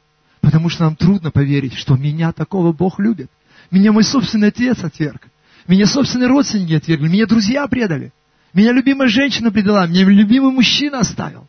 Потому 0.41 0.69
что 0.69 0.85
нам 0.85 0.97
трудно 0.97 1.31
поверить, 1.31 1.75
что 1.75 1.97
меня 1.97 2.33
такого 2.33 2.73
Бог 2.73 2.99
любит. 2.99 3.31
Меня 3.71 3.93
мой 3.93 4.05
собственный 4.05 4.49
отец 4.49 4.85
отверг. 4.85 5.23
Меня 5.67 5.87
собственные 5.87 6.29
родственники 6.29 6.75
отвергли. 6.75 7.09
Меня 7.09 7.27
друзья 7.27 7.67
предали. 7.67 8.13
Меня 8.53 8.73
любимая 8.73 9.09
женщина 9.09 9.51
предала. 9.51 9.87
Меня 9.87 10.05
любимый 10.05 10.53
мужчина 10.53 11.01
оставил. 11.01 11.49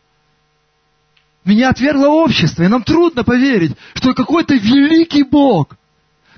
Меня 1.44 1.70
отвергло 1.70 2.08
общество. 2.08 2.62
И 2.62 2.68
нам 2.68 2.82
трудно 2.82 3.24
поверить, 3.24 3.72
что 3.94 4.14
какой-то 4.14 4.54
великий 4.54 5.22
Бог, 5.22 5.76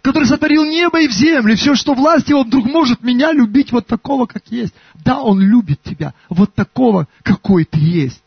который 0.01 0.27
сотворил 0.27 0.65
небо 0.65 1.01
и 1.01 1.09
в 1.09 1.13
землю, 1.13 1.57
все, 1.57 1.75
что 1.75 1.95
власть 1.95 2.29
его, 2.29 2.45
вдруг 2.45 2.67
может 2.67 3.03
меня 3.03 3.33
любить 3.33 3.73
вот 3.73 3.87
такого, 3.87 4.27
как 4.27 4.43
есть. 4.49 4.75
Да, 5.05 5.21
он 5.21 5.41
любит 5.41 5.83
тебя 5.83 6.15
вот 6.29 6.55
такого, 6.55 7.09
какой 7.23 7.65
ты 7.65 7.79
есть. 7.79 8.23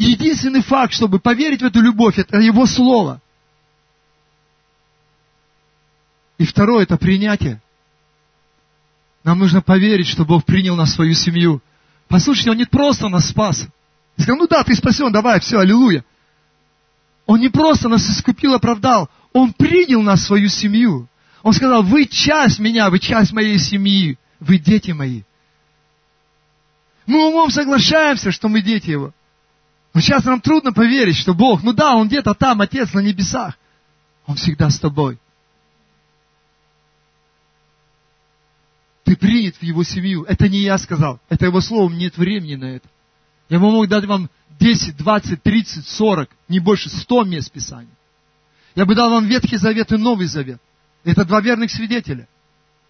единственный 0.00 0.62
факт, 0.62 0.92
чтобы 0.92 1.20
поверить 1.20 1.62
в 1.62 1.66
эту 1.66 1.80
любовь, 1.80 2.18
это 2.18 2.38
Его 2.38 2.66
Слово. 2.66 3.20
И 6.38 6.46
второе, 6.46 6.84
это 6.84 6.96
принятие. 6.96 7.60
Нам 9.24 9.38
нужно 9.38 9.60
поверить, 9.60 10.06
что 10.06 10.24
Бог 10.24 10.44
принял 10.46 10.74
нас 10.74 10.90
в 10.90 10.94
свою 10.94 11.12
семью. 11.12 11.60
Послушайте, 12.10 12.50
Он 12.50 12.56
не 12.56 12.64
просто 12.64 13.08
нас 13.08 13.28
спас. 13.28 13.68
И 14.16 14.22
сказал, 14.22 14.40
ну 14.40 14.48
да, 14.48 14.64
ты 14.64 14.74
спасен, 14.74 15.12
давай, 15.12 15.38
все, 15.38 15.60
аллилуйя. 15.60 16.04
Он 17.24 17.38
не 17.38 17.48
просто 17.48 17.88
нас 17.88 18.02
искупил, 18.10 18.52
оправдал. 18.52 19.08
Он 19.32 19.52
принял 19.52 20.02
нас 20.02 20.20
в 20.20 20.26
свою 20.26 20.48
семью. 20.48 21.08
Он 21.44 21.52
сказал, 21.52 21.84
вы 21.84 22.06
часть 22.06 22.58
меня, 22.58 22.90
вы 22.90 22.98
часть 22.98 23.32
моей 23.32 23.58
семьи, 23.60 24.18
вы 24.40 24.58
дети 24.58 24.90
мои. 24.90 25.22
Мы 27.06 27.28
умом 27.28 27.50
соглашаемся, 27.50 28.32
что 28.32 28.48
мы 28.48 28.60
дети 28.60 28.90
Его. 28.90 29.12
Но 29.94 30.00
сейчас 30.00 30.24
нам 30.24 30.40
трудно 30.40 30.72
поверить, 30.72 31.16
что 31.16 31.32
Бог, 31.32 31.62
ну 31.62 31.72
да, 31.72 31.94
Он 31.94 32.08
где-то 32.08 32.34
там, 32.34 32.60
Отец 32.60 32.92
на 32.92 33.00
небесах. 33.00 33.56
Он 34.26 34.34
всегда 34.34 34.68
с 34.68 34.80
тобой. 34.80 35.16
Принят 39.20 39.56
в 39.56 39.62
Его 39.62 39.84
семью. 39.84 40.24
Это 40.24 40.48
не 40.48 40.58
я 40.60 40.78
сказал. 40.78 41.20
Это 41.28 41.46
Его 41.46 41.60
слово, 41.60 41.90
нет 41.92 42.16
времени 42.16 42.56
на 42.56 42.64
это. 42.76 42.88
Я 43.48 43.58
мог 43.58 43.86
дать 43.88 44.06
вам 44.06 44.28
10, 44.58 44.96
20, 44.96 45.42
30, 45.42 45.86
40, 45.86 46.30
не 46.48 46.58
больше, 46.58 46.88
100 46.88 47.24
мест 47.24 47.52
Писания. 47.52 47.94
Я 48.74 48.86
бы 48.86 48.94
дал 48.94 49.10
вам 49.10 49.26
Ветхий 49.26 49.56
Завет 49.56 49.92
и 49.92 49.96
Новый 49.96 50.26
Завет. 50.26 50.60
Это 51.04 51.24
два 51.24 51.40
верных 51.40 51.70
свидетеля 51.70 52.28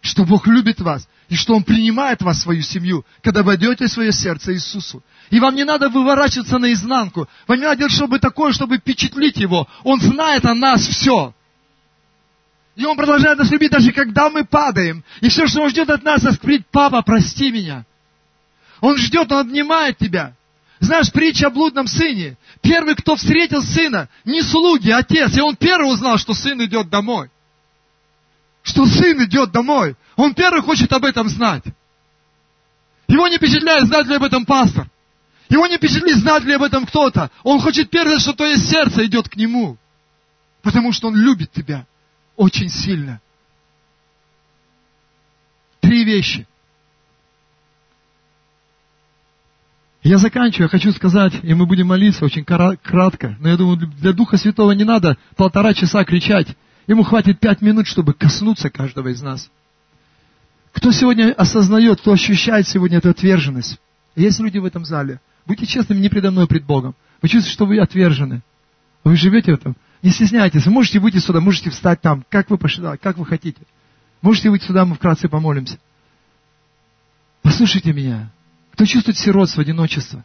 что 0.02 0.24
Бог 0.24 0.46
любит 0.46 0.80
вас, 0.80 1.08
и 1.28 1.36
что 1.36 1.54
Он 1.54 1.62
принимает 1.62 2.22
вас 2.22 2.38
в 2.38 2.42
свою 2.42 2.62
семью, 2.62 3.04
когда 3.22 3.42
вы 3.42 3.54
отдаете 3.54 3.86
свое 3.88 4.12
сердце 4.12 4.54
Иисусу. 4.54 5.02
И 5.30 5.38
вам 5.38 5.54
не 5.54 5.64
надо 5.64 5.88
выворачиваться 5.88 6.58
наизнанку. 6.58 7.28
Вам 7.46 7.58
не 7.58 7.64
надо 7.64 7.88
чтобы 7.88 8.18
такое, 8.18 8.52
чтобы 8.52 8.78
впечатлить 8.78 9.36
Его. 9.36 9.68
Он 9.84 10.00
знает 10.00 10.44
о 10.46 10.54
нас 10.54 10.86
все. 10.86 11.34
И 12.80 12.86
Он 12.86 12.96
продолжает 12.96 13.38
нас 13.38 13.50
любить, 13.50 13.70
даже 13.70 13.92
когда 13.92 14.30
мы 14.30 14.42
падаем. 14.42 15.04
И 15.20 15.28
все, 15.28 15.46
что 15.46 15.60
Он 15.60 15.68
ждет 15.68 15.90
от 15.90 16.02
нас, 16.02 16.24
это 16.24 16.38
папа, 16.72 17.02
прости 17.02 17.50
меня. 17.50 17.84
Он 18.80 18.96
ждет, 18.96 19.30
Он 19.30 19.40
обнимает 19.40 19.98
тебя. 19.98 20.32
Знаешь, 20.78 21.12
притча 21.12 21.48
о 21.48 21.50
блудном 21.50 21.86
сыне. 21.86 22.38
Первый, 22.62 22.94
кто 22.94 23.16
встретил 23.16 23.60
сына, 23.60 24.08
не 24.24 24.40
слуги, 24.40 24.88
а 24.88 24.98
отец. 24.98 25.36
И 25.36 25.40
он 25.42 25.56
первый 25.56 25.92
узнал, 25.92 26.16
что 26.16 26.32
сын 26.32 26.64
идет 26.64 26.88
домой 26.88 27.28
что 28.62 28.84
сын 28.86 29.24
идет 29.24 29.52
домой. 29.52 29.96
Он 30.16 30.34
первый 30.34 30.60
хочет 30.60 30.92
об 30.92 31.04
этом 31.06 31.28
знать. 31.28 31.64
Его 33.08 33.26
не 33.28 33.38
впечатляет, 33.38 33.86
знать 33.86 34.06
ли 34.06 34.16
об 34.16 34.22
этом 34.22 34.44
пастор. 34.44 34.86
Его 35.48 35.66
не 35.66 35.78
впечатлит, 35.78 36.16
знать 36.16 36.44
ли 36.44 36.52
об 36.52 36.62
этом 36.62 36.84
кто-то. 36.84 37.30
Он 37.42 37.58
хочет 37.58 37.88
первое, 37.88 38.18
что 38.18 38.34
твое 38.34 38.56
сердце 38.56 39.06
идет 39.06 39.30
к 39.30 39.36
нему. 39.36 39.78
Потому 40.62 40.92
что 40.92 41.08
он 41.08 41.16
любит 41.16 41.50
тебя 41.52 41.86
очень 42.40 42.70
сильно. 42.70 43.20
Три 45.80 46.04
вещи. 46.04 46.46
Я 50.02 50.16
заканчиваю, 50.16 50.64
я 50.64 50.68
хочу 50.68 50.90
сказать, 50.92 51.34
и 51.42 51.52
мы 51.52 51.66
будем 51.66 51.88
молиться 51.88 52.24
очень 52.24 52.42
кратко, 52.42 53.36
но 53.40 53.50
я 53.50 53.58
думаю, 53.58 53.76
для 53.76 54.14
Духа 54.14 54.38
Святого 54.38 54.72
не 54.72 54.84
надо 54.84 55.18
полтора 55.36 55.74
часа 55.74 56.02
кричать. 56.04 56.56
Ему 56.86 57.02
хватит 57.02 57.38
пять 57.40 57.60
минут, 57.60 57.86
чтобы 57.86 58.14
коснуться 58.14 58.70
каждого 58.70 59.08
из 59.08 59.20
нас. 59.20 59.50
Кто 60.72 60.92
сегодня 60.92 61.34
осознает, 61.34 62.00
кто 62.00 62.12
ощущает 62.12 62.66
сегодня 62.66 62.98
эту 62.98 63.10
отверженность? 63.10 63.78
Есть 64.16 64.40
люди 64.40 64.56
в 64.56 64.64
этом 64.64 64.86
зале. 64.86 65.20
Будьте 65.44 65.66
честными 65.66 66.00
не 66.00 66.08
предо 66.08 66.30
мной, 66.30 66.46
пред 66.46 66.64
Богом. 66.64 66.94
Вы 67.20 67.28
чувствуете, 67.28 67.52
что 67.52 67.66
вы 67.66 67.78
отвержены. 67.80 68.40
Вы 69.04 69.16
живете 69.16 69.52
в 69.52 69.56
этом. 69.56 69.76
Не 70.02 70.10
стесняйтесь. 70.10 70.64
Вы 70.64 70.72
можете 70.72 70.98
выйти 70.98 71.18
сюда, 71.18 71.40
можете 71.40 71.70
встать 71.70 72.00
там, 72.00 72.24
как 72.28 72.50
вы 72.50 72.58
пошли, 72.58 72.84
как 73.00 73.18
вы 73.18 73.26
хотите. 73.26 73.60
Можете 74.22 74.50
выйти 74.50 74.64
сюда, 74.64 74.84
мы 74.84 74.94
вкратце 74.94 75.28
помолимся. 75.28 75.78
Послушайте 77.42 77.92
меня. 77.92 78.30
Кто 78.72 78.84
чувствует 78.84 79.18
сиротство, 79.18 79.62
одиночество? 79.62 80.24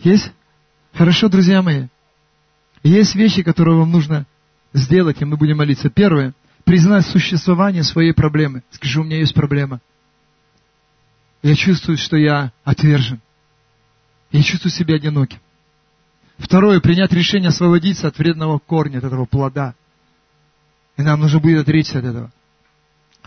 Есть? 0.00 0.30
Хорошо, 0.94 1.28
друзья 1.28 1.62
мои. 1.62 1.88
Есть 2.82 3.14
вещи, 3.14 3.42
которые 3.42 3.78
вам 3.78 3.90
нужно 3.90 4.26
сделать, 4.72 5.20
и 5.20 5.24
мы 5.24 5.36
будем 5.36 5.58
молиться. 5.58 5.90
Первое. 5.90 6.34
Признать 6.64 7.06
существование 7.06 7.82
своей 7.82 8.12
проблемы. 8.12 8.62
Скажи, 8.70 9.00
у 9.00 9.04
меня 9.04 9.18
есть 9.18 9.34
проблема. 9.34 9.80
Я 11.42 11.54
чувствую, 11.54 11.98
что 11.98 12.16
я 12.16 12.52
отвержен. 12.64 13.20
Я 14.32 14.42
чувствую 14.42 14.72
себя 14.72 14.96
одиноким. 14.96 15.38
Второе. 16.38 16.80
Принять 16.80 17.12
решение 17.12 17.48
освободиться 17.48 18.08
от 18.08 18.18
вредного 18.18 18.58
корня, 18.58 18.98
от 18.98 19.04
этого 19.04 19.24
плода. 19.24 19.74
И 20.96 21.02
нам 21.02 21.20
нужно 21.20 21.40
будет 21.40 21.62
отречься 21.62 21.98
от 21.98 22.04
этого. 22.04 22.32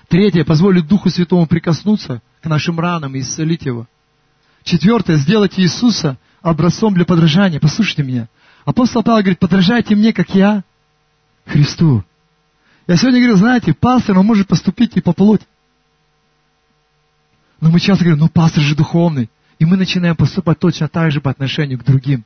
Третье. 0.07 0.43
Позволить 0.43 0.87
Духу 0.87 1.09
Святому 1.09 1.47
прикоснуться 1.47 2.21
к 2.41 2.45
нашим 2.47 2.79
ранам 2.79 3.15
и 3.15 3.19
исцелить 3.19 3.65
его. 3.65 3.87
Четвертое. 4.63 5.17
Сделать 5.17 5.59
Иисуса 5.59 6.17
образцом 6.41 6.93
для 6.93 7.05
подражания. 7.05 7.59
Послушайте 7.59 8.03
меня. 8.03 8.27
Апостол 8.65 9.03
Павел 9.03 9.21
говорит, 9.21 9.39
подражайте 9.39 9.95
мне, 9.95 10.11
как 10.13 10.29
я 10.35 10.63
Христу. 11.45 12.03
Я 12.87 12.95
сегодня 12.95 13.19
говорю, 13.19 13.37
знаете, 13.37 13.73
пастор, 13.73 14.17
он 14.17 14.25
может 14.25 14.47
поступить 14.47 14.95
и 14.95 15.01
по. 15.01 15.13
Но 17.59 17.69
мы 17.71 17.79
часто 17.79 18.03
говорим, 18.03 18.19
ну 18.19 18.29
пастор 18.29 18.61
же 18.63 18.75
духовный. 18.75 19.29
И 19.59 19.65
мы 19.65 19.75
начинаем 19.75 20.15
поступать 20.15 20.59
точно 20.59 20.87
так 20.87 21.11
же 21.11 21.19
по 21.19 21.31
отношению 21.31 21.79
к 21.79 21.83
другим. 21.83 22.23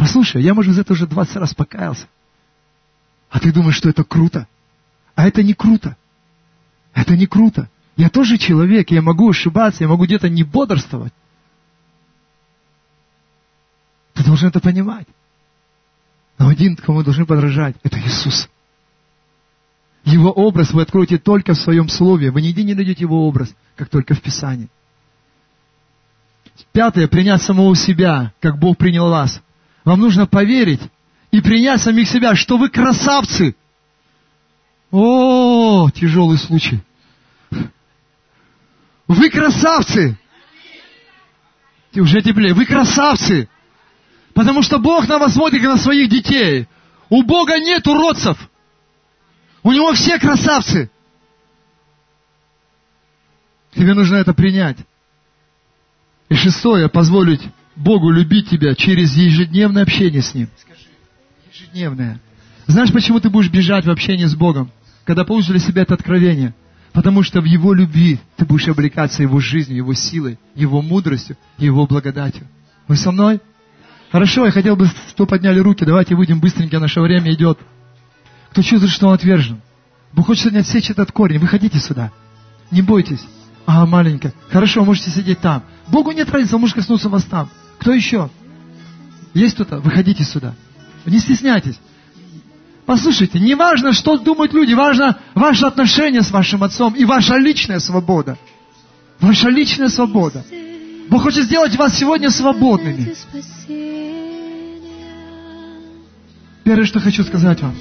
Послушай, 0.00 0.42
я, 0.42 0.54
может, 0.54 0.74
за 0.74 0.80
это 0.80 0.94
уже 0.94 1.06
20 1.06 1.36
раз 1.36 1.54
покаялся. 1.54 2.06
А 3.28 3.38
ты 3.38 3.52
думаешь, 3.52 3.76
что 3.76 3.90
это 3.90 4.02
круто? 4.02 4.48
А 5.14 5.28
это 5.28 5.42
не 5.42 5.52
круто. 5.52 5.94
Это 6.94 7.14
не 7.18 7.26
круто. 7.26 7.68
Я 7.98 8.08
тоже 8.08 8.38
человек, 8.38 8.90
я 8.90 9.02
могу 9.02 9.28
ошибаться, 9.28 9.84
я 9.84 9.88
могу 9.88 10.06
где-то 10.06 10.30
не 10.30 10.42
бодрствовать. 10.42 11.12
Ты 14.14 14.24
должен 14.24 14.48
это 14.48 14.58
понимать. 14.60 15.06
Но 16.38 16.48
один, 16.48 16.76
кому 16.76 16.98
мы 16.98 17.04
должны 17.04 17.26
подражать, 17.26 17.76
это 17.82 18.00
Иисус. 18.00 18.48
Его 20.04 20.30
образ 20.30 20.72
вы 20.72 20.80
откроете 20.80 21.18
только 21.18 21.52
в 21.52 21.60
своем 21.60 21.90
слове. 21.90 22.30
Вы 22.30 22.40
нигде 22.40 22.62
не 22.62 22.72
найдете 22.72 23.02
его 23.02 23.28
образ, 23.28 23.54
как 23.76 23.90
только 23.90 24.14
в 24.14 24.22
Писании. 24.22 24.70
Пятое, 26.72 27.06
принять 27.06 27.42
самого 27.42 27.76
себя, 27.76 28.32
как 28.40 28.58
Бог 28.58 28.78
принял 28.78 29.10
вас. 29.10 29.42
Вам 29.84 30.00
нужно 30.00 30.26
поверить 30.26 30.80
и 31.30 31.40
принять 31.40 31.80
самих 31.80 32.08
себя, 32.08 32.34
что 32.34 32.56
вы 32.56 32.68
красавцы. 32.68 33.54
О, 34.90 35.88
тяжелый 35.90 36.38
случай. 36.38 36.80
Вы 39.06 39.30
красавцы! 39.30 40.18
Ты 41.92 42.00
уже 42.00 42.22
теплее. 42.22 42.54
Вы 42.54 42.66
красавцы! 42.66 43.48
Потому 44.34 44.62
что 44.62 44.78
Бог 44.78 45.08
на 45.08 45.18
вас 45.18 45.34
смотрит 45.34 45.62
как 45.62 45.72
на 45.72 45.78
своих 45.78 46.08
детей. 46.08 46.68
У 47.08 47.22
Бога 47.22 47.58
нет 47.58 47.86
уродцев. 47.86 48.38
У 49.62 49.72
Него 49.72 49.92
все 49.94 50.18
красавцы. 50.18 50.90
Тебе 53.72 53.94
нужно 53.94 54.16
это 54.16 54.34
принять. 54.34 54.78
И 56.28 56.34
шестое, 56.34 56.88
позволить 56.88 57.42
Богу 57.76 58.10
любить 58.10 58.48
тебя 58.48 58.74
через 58.74 59.16
ежедневное 59.16 59.82
общение 59.82 60.22
с 60.22 60.34
Ним. 60.34 60.48
Скажи, 60.58 60.86
ежедневное. 61.52 62.20
Знаешь, 62.66 62.92
почему 62.92 63.20
ты 63.20 63.30
будешь 63.30 63.50
бежать 63.50 63.86
в 63.86 63.90
общении 63.90 64.26
с 64.26 64.34
Богом, 64.34 64.70
когда 65.04 65.24
получишь 65.24 65.50
для 65.50 65.58
себя 65.58 65.82
это 65.82 65.94
откровение? 65.94 66.54
Потому 66.92 67.22
что 67.22 67.40
в 67.40 67.44
Его 67.44 67.72
любви 67.72 68.18
ты 68.36 68.44
будешь 68.44 68.68
облекаться 68.68 69.22
Его 69.22 69.40
жизнью, 69.40 69.78
Его 69.78 69.94
силой, 69.94 70.38
Его 70.54 70.82
мудростью, 70.82 71.36
Его 71.58 71.86
благодатью. 71.86 72.46
Вы 72.88 72.96
со 72.96 73.12
мной? 73.12 73.40
Хорошо, 74.10 74.44
я 74.44 74.50
хотел 74.50 74.74
бы, 74.74 74.88
что 75.08 75.26
подняли 75.26 75.60
руки, 75.60 75.84
давайте 75.84 76.16
выйдем 76.16 76.40
быстренько, 76.40 76.80
наше 76.80 77.00
время 77.00 77.32
идет. 77.32 77.58
Кто 78.50 78.62
чувствует, 78.62 78.92
что 78.92 79.06
он 79.06 79.14
отвержен? 79.14 79.60
Бог 80.12 80.26
хочет 80.26 80.42
сегодня 80.42 80.60
отсечь 80.60 80.90
этот 80.90 81.12
корень. 81.12 81.38
Выходите 81.38 81.78
сюда. 81.78 82.10
Не 82.72 82.82
бойтесь. 82.82 83.24
А, 83.66 83.86
маленькая. 83.86 84.34
Хорошо, 84.50 84.84
можете 84.84 85.10
сидеть 85.10 85.38
там. 85.40 85.62
Богу 85.86 86.10
нет 86.10 86.28
разницы, 86.30 86.56
он 86.56 86.62
может 86.62 86.74
коснуться 86.74 87.08
вас 87.08 87.22
там. 87.24 87.48
Кто 87.80 87.92
еще? 87.92 88.30
Есть 89.32 89.54
кто-то? 89.54 89.80
Выходите 89.80 90.22
сюда. 90.22 90.54
Не 91.06 91.18
стесняйтесь. 91.18 91.78
Послушайте, 92.84 93.38
не 93.38 93.54
важно, 93.54 93.92
что 93.92 94.18
думают 94.18 94.52
люди, 94.52 94.74
важно 94.74 95.18
ваше 95.34 95.64
отношение 95.64 96.22
с 96.22 96.30
вашим 96.30 96.62
отцом 96.62 96.94
и 96.94 97.04
ваша 97.04 97.36
личная 97.36 97.78
свобода. 97.78 98.36
Ваша 99.20 99.48
личная 99.48 99.88
свобода. 99.88 100.44
Бог 101.08 101.22
хочет 101.22 101.44
сделать 101.44 101.76
вас 101.76 101.96
сегодня 101.96 102.30
свободными. 102.30 103.14
Первое, 106.64 106.84
что 106.84 107.00
хочу 107.00 107.24
сказать 107.24 107.62
вам. 107.62 107.74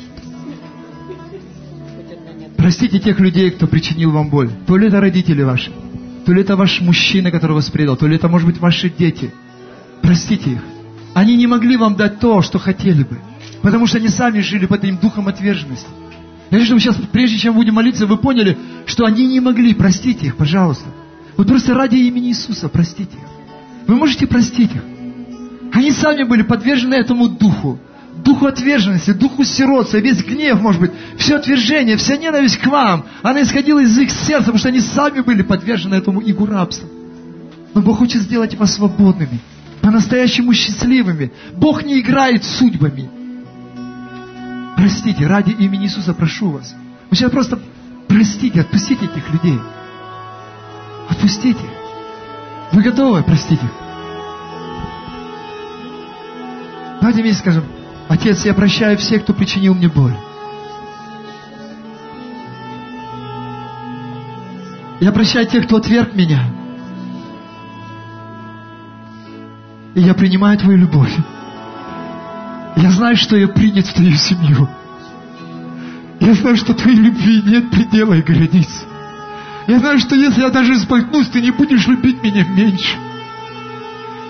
Простите 2.57 2.99
тех 2.99 3.19
людей, 3.19 3.51
кто 3.51 3.67
причинил 3.67 4.11
вам 4.11 4.29
боль. 4.29 4.49
То 4.67 4.77
ли 4.77 4.87
это 4.87 5.01
родители 5.01 5.43
ваши, 5.43 5.71
то 6.25 6.31
ли 6.31 6.41
это 6.41 6.55
ваш 6.55 6.81
мужчина, 6.81 7.31
который 7.31 7.53
вас 7.53 7.69
предал, 7.69 7.97
то 7.97 8.07
ли 8.07 8.15
это, 8.15 8.27
может 8.27 8.47
быть, 8.47 8.59
ваши 8.59 8.89
дети. 8.89 9.33
Простите 10.09 10.53
их. 10.53 10.63
Они 11.13 11.37
не 11.37 11.45
могли 11.45 11.77
вам 11.77 11.95
дать 11.95 12.19
то, 12.19 12.41
что 12.41 12.57
хотели 12.57 13.03
бы. 13.03 13.19
Потому 13.61 13.85
что 13.85 13.99
они 13.99 14.07
сами 14.07 14.39
жили 14.39 14.65
под 14.65 14.83
этим 14.83 14.97
духом 14.97 15.27
отверженности. 15.27 15.85
Я 16.49 16.57
хочу, 16.57 16.65
чтобы 16.65 16.81
сейчас, 16.81 16.95
прежде 17.11 17.37
чем 17.37 17.53
будем 17.53 17.75
молиться, 17.75 18.07
вы 18.07 18.17
поняли, 18.17 18.57
что 18.87 19.05
они 19.05 19.27
не 19.27 19.39
могли. 19.39 19.75
Простите 19.75 20.25
их, 20.25 20.35
пожалуйста. 20.35 20.85
Вот 21.37 21.45
просто 21.45 21.75
ради 21.75 21.97
имени 21.97 22.29
Иисуса 22.29 22.69
простите 22.69 23.17
их. 23.17 23.85
Вы 23.85 23.97
можете 23.97 24.25
простить 24.25 24.71
их. 24.73 24.81
Они 25.73 25.91
сами 25.91 26.23
были 26.23 26.41
подвержены 26.41 26.95
этому 26.95 27.29
духу 27.29 27.77
духу 28.15 28.47
отверженности, 28.47 29.11
духу 29.11 29.43
сиротства, 29.43 29.97
весь 29.97 30.23
гнев, 30.25 30.59
может 30.59 30.81
быть, 30.81 30.91
все 31.17 31.35
отвержение, 31.35 31.95
вся 31.97 32.17
ненависть 32.17 32.57
к 32.57 32.65
вам, 32.65 33.05
она 33.21 33.43
исходила 33.43 33.79
из 33.79 33.97
их 33.97 34.09
сердца, 34.09 34.45
потому 34.45 34.57
что 34.57 34.69
они 34.69 34.81
сами 34.81 35.21
были 35.21 35.43
подвержены 35.43 35.95
этому 35.95 36.21
игу 36.23 36.47
рабства. 36.47 36.89
Но 37.73 37.81
Бог 37.81 37.99
хочет 37.99 38.23
сделать 38.23 38.55
вас 38.55 38.73
свободными, 38.73 39.39
по-настоящему 39.81 40.53
счастливыми. 40.53 41.31
Бог 41.55 41.83
не 41.83 41.99
играет 41.99 42.43
судьбами. 42.43 43.09
Простите, 44.75 45.27
ради 45.27 45.51
имени 45.51 45.85
Иисуса 45.85 46.13
прошу 46.13 46.51
вас. 46.51 46.75
Вы 47.09 47.15
сейчас 47.15 47.31
просто 47.31 47.59
простите, 48.07 48.61
отпустите 48.61 49.05
этих 49.05 49.29
людей. 49.31 49.59
Отпустите. 51.09 51.65
Вы 52.71 52.83
готовы 52.83 53.23
простить 53.23 53.61
их? 53.61 53.71
Давайте 57.01 57.21
вместе 57.21 57.39
скажем, 57.41 57.63
Отец, 58.09 58.43
я 58.43 58.55
прощаю 58.55 58.97
всех, 58.97 59.21
кто 59.21 59.33
причинил 59.33 59.75
мне 59.75 59.87
боль. 59.87 60.15
Я 64.99 65.11
прощаю 65.11 65.45
тех, 65.45 65.65
кто 65.65 65.77
отверг 65.77 66.15
меня. 66.15 66.58
И 69.95 70.01
я 70.01 70.13
принимаю 70.13 70.57
Твою 70.57 70.77
любовь. 70.77 71.15
Я 72.75 72.91
знаю, 72.91 73.15
что 73.17 73.35
я 73.35 73.47
принят 73.47 73.87
в 73.87 73.93
Твою 73.93 74.15
семью. 74.15 74.67
Я 76.19 76.33
знаю, 76.33 76.57
что 76.57 76.73
Твоей 76.73 76.97
любви 76.97 77.41
нет 77.45 77.71
предела 77.71 78.13
и 78.13 78.21
границ. 78.21 78.85
Я 79.67 79.79
знаю, 79.79 79.99
что 79.99 80.15
если 80.15 80.41
я 80.41 80.49
даже 80.49 80.77
споткнусь, 80.77 81.27
Ты 81.27 81.41
не 81.41 81.51
будешь 81.51 81.87
любить 81.87 82.23
меня 82.23 82.45
меньше. 82.45 82.95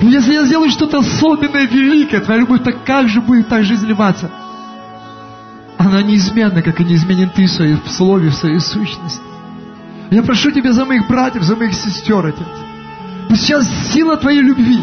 Если 0.01 0.33
я 0.33 0.45
сделаю 0.45 0.69
что-то 0.69 0.99
особенное, 0.99 1.67
великое, 1.67 2.21
твоя 2.21 2.39
любовь 2.39 2.63
так 2.63 2.85
как 2.85 3.09
же 3.09 3.19
будет 3.19 3.49
так 3.49 3.65
же 3.65 3.73
изливаться? 3.73 4.31
Она 5.77 6.01
неизменна, 6.01 6.61
как 6.61 6.79
и 6.79 6.85
неизменен 6.85 7.29
ты 7.29 7.45
в 7.45 7.51
своей 7.51 7.75
в 7.75 7.89
слове, 7.89 8.29
в 8.29 8.35
своей 8.35 8.59
сущности. 8.59 9.21
Я 10.09 10.23
прошу 10.23 10.51
Тебя 10.51 10.71
за 10.71 10.85
моих 10.85 11.07
братьев, 11.07 11.43
за 11.43 11.55
моих 11.55 11.73
сестер, 11.73 12.25
Отец. 12.25 12.47
Пусть 13.27 13.43
сейчас 13.43 13.67
сила 13.91 14.15
Твоей 14.17 14.41
любви, 14.41 14.79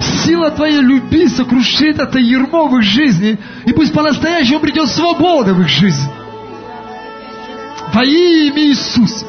сила 0.00 0.50
Твоей 0.50 0.80
любви 0.80 1.28
сокрушит 1.28 1.98
это 1.98 2.18
ермо 2.18 2.68
в 2.68 2.78
их 2.78 2.84
жизни, 2.84 3.38
и 3.64 3.72
пусть 3.72 3.92
по-настоящему 3.92 4.60
придет 4.60 4.88
свобода 4.88 5.54
в 5.54 5.60
их 5.60 5.68
жизнь. 5.68 6.08
Во 7.92 8.04
имя 8.04 8.62
Иисуса. 8.62 9.26